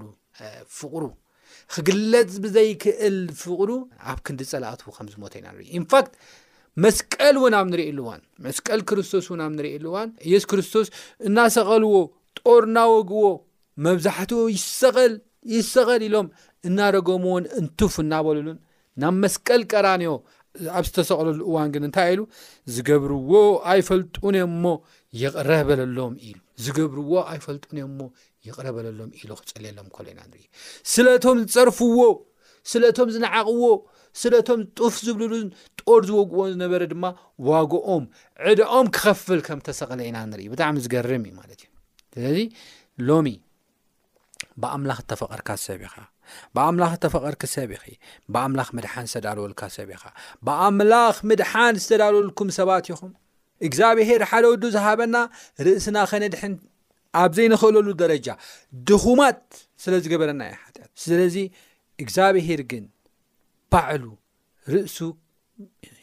ፍቕሩ 0.77 1.03
ክግለፅ 1.73 2.31
ብዘይክእል 2.43 3.17
ፍቕሩ 3.43 3.69
ኣብ 4.11 4.19
ክንዲ 4.25 4.41
ጸላእት 4.51 4.81
ከም 4.97 5.07
ዝሞተ 5.13 5.33
ኢና 5.39 5.47
ንሪ 5.55 5.63
ኢንፋክት 5.79 6.13
መስቀል 6.83 7.35
እውን 7.39 7.53
ኣብ 7.59 7.67
ንሪኢሉእዋን 7.73 8.21
መስቀል 8.45 8.81
ክርስቶስ 8.89 9.25
ውን 9.31 9.39
ኣብ 9.45 9.53
ንሪኤሉ 9.57 9.85
እዋን 9.91 10.09
ኢየሱ 10.27 10.45
ክርስቶስ 10.51 10.87
እናሰቐልዎ 11.27 11.93
ጦር 12.39 12.63
እናወግዎ 12.69 13.23
መብዛሕትዎ 13.85 14.43
ይሰል 14.57 15.13
ይሰቐል 15.55 16.03
ኢሎም 16.09 16.27
እናረገምዎን 16.69 17.43
እንቱፍ 17.61 17.93
እናበሉሉን 18.05 18.57
ናብ 19.01 19.15
መስቀል 19.23 19.61
ቀራንዮ 19.71 20.13
ኣብ 20.77 20.83
ዝተሰቕለሉ 20.89 21.39
እዋን 21.49 21.69
ግን 21.73 21.83
እንታይ 21.87 22.09
ኢሉ 22.13 22.21
ዝገብርዎ 22.75 23.31
ኣይፈልጡንእሞ 23.71 24.63
ይቕረበለሎም 25.21 26.13
ኢሉ 26.29 26.39
ዝገብርዎ 26.63 27.11
ኣይፈልጡንእየሞ 27.33 27.99
ይቕረበለሎም 28.47 29.11
ኢሉ 29.19 29.29
ክፀልየሎም 29.41 29.87
ኮል 29.95 30.07
ኢና 30.11 30.19
ንርኢ 30.29 30.43
ስለቶም 30.93 31.37
ዝፀርፍዎ 31.53 31.99
ስለቶም 32.71 33.09
ዝነዓቕዎ 33.15 33.65
ስለቶም 34.21 34.61
ጡፍ 34.79 34.93
ዝብሉሉን 35.07 35.47
ጦር 35.89 36.01
ዝወግዎ 36.09 36.41
ዝነበረ 36.53 36.83
ድማ 36.93 37.05
ዋግኦም 37.49 38.05
ዕድኦም 38.51 38.87
ክኸፍል 38.97 39.41
ከም 39.47 39.59
ተሰቕለ 39.69 39.99
ኢና 40.09 40.17
ንርኢ 40.33 40.47
ብጣዕሚ 40.53 40.75
ዝገርም 40.85 41.25
እዩ 41.29 41.33
ማለት 41.41 41.61
እዩ 41.65 41.69
ስለዚ 42.17 42.37
ሎሚ 43.09 43.27
ብኣምላኽ 44.63 44.99
እተፈቐርካ 45.05 45.49
ዝሰብ 45.61 45.81
ኢኻ 45.89 45.95
ብኣምላኽ 46.55 46.91
ተፈቐርክ 47.03 47.41
ሰብ 47.55 47.69
ይ 47.75 47.95
ብኣምላኽ 48.33 48.67
ምድሓን 48.77 49.05
ዝተዳልወልካ 49.11 49.61
ሰብ 49.77 49.89
ኢኻ 49.97 50.03
ብኣምላኽ 50.47 51.15
ምድሓን 51.29 51.75
ዝተዳልወልኩም 51.83 52.49
ሰባት 52.59 52.85
ይኹም 52.91 53.13
እግዚኣብሄር 53.67 54.21
ሓደ 54.31 54.43
ወዱ 54.51 54.63
ዝሃበና 54.75 55.15
ርእስና 55.65 55.97
ከነድሕን 56.11 56.53
ኣብ 57.21 57.31
ዘይንክእለሉ 57.37 57.87
ደረጃ 58.03 58.27
ድኹማት 58.87 59.39
ስለ 59.83 59.93
ዝገበረና 60.05 60.41
ሓትያት 60.63 60.91
ስለዚ 61.03 61.37
እግዚኣብሄር 62.03 62.61
ግን 62.71 62.83
ባዕሉ 63.73 64.05
ርእሱ 64.73 64.97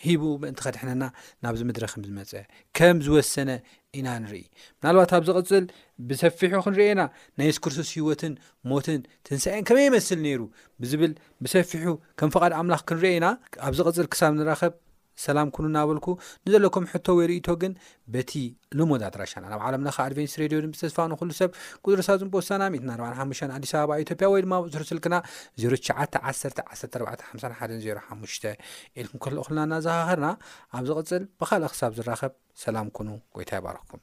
ሂቡ 0.06 0.22
ምእንቲ 0.42 0.60
ኸድሕነና 0.64 1.04
ናብዚ 1.44 1.60
ምድሪ 1.68 1.84
ከም 1.92 2.02
ዝመፀአ 2.06 2.40
ከም 2.76 2.96
ዝወሰነ 3.06 3.50
ኢና 3.98 4.08
ንርኢ 4.22 4.40
ምናልባት 4.80 5.10
ኣብ 5.16 5.22
ዚ 5.26 5.30
ቅፅል 5.38 5.64
ብሰፊሑ 6.08 6.52
ክንሪአኢና 6.66 7.00
ናይ 7.38 7.50
ስክርስስ 7.56 7.90
ህይወትን 7.96 8.32
ሞትን 8.70 9.00
ትንሣኤን 9.26 9.66
ከመይ 9.68 9.86
ይመስል 9.88 10.18
ነይሩ 10.26 10.40
ብዝብል 10.80 11.12
ብሰፊሑ 11.44 11.86
ከም 12.20 12.32
ፍቓድ 12.34 12.52
ኣምላኽ 12.60 12.82
ክንርአ 12.90 13.12
ኢና 13.18 13.26
ኣብ 13.66 13.72
ዚቅፅል 13.80 14.06
ክሳብ 14.12 14.32
ንራኸብ 14.40 14.74
ሰላም 15.22 15.48
ኩኑ 15.54 15.64
እናበልኩ 15.70 16.06
ንዘለኩም 16.46 16.84
ሕቶ 16.92 17.06
ወይ 17.18 17.26
ርእቶ 17.30 17.48
ግን 17.62 17.72
በቲ 18.14 18.32
ሎሞድ 18.78 19.02
ኣድራሻና 19.08 19.44
ናብ 19.52 19.60
ዓለም 19.68 19.82
ለካ 19.86 19.98
ኣድቨንስ 20.08 20.34
ሬድዮ 20.42 20.58
ድተስፋ 20.64 20.96
ንኩሉ 21.12 21.30
ሰብ 21.40 21.50
ቅድርሳ 21.84 22.08
ዝምበወሳና 22.22 22.62
ትና 22.82 22.90
ኣር 23.08 23.14
ሓሙሽተ 23.20 23.44
ኣዲስ 23.58 23.72
ኣበባ 23.80 23.96
ኢትዮ 24.04 24.26
ያ 24.26 24.30
ወይ 24.34 24.42
ድማ 24.46 24.56
ብፅር 24.64 24.84
ስልክና 24.90 25.16
ዜሸዓተ 25.64 26.14
ዓሰ 26.30 26.42
ዓ 26.72 27.12
4 27.28 27.28
ሓ 27.28 27.52
ሓ 27.60 27.70
ዜ 27.84 27.98
ሓሙሽተ 28.08 28.44
ኢል 29.02 29.06
ክንከልኦ 29.12 29.44
ኩልናና 29.50 29.72
ዝኻኸርና 29.86 30.30
ኣብ 30.78 30.84
ዝቕፅል 30.90 31.22
ብካልእ 31.42 31.70
ክሳብ 31.74 31.92
ዝራኸብ 32.00 32.32
ሰላም 32.64 32.90
ኩኑ 32.98 33.08
ጎይታ 33.38 33.52
ይባረክኩም 33.60 34.02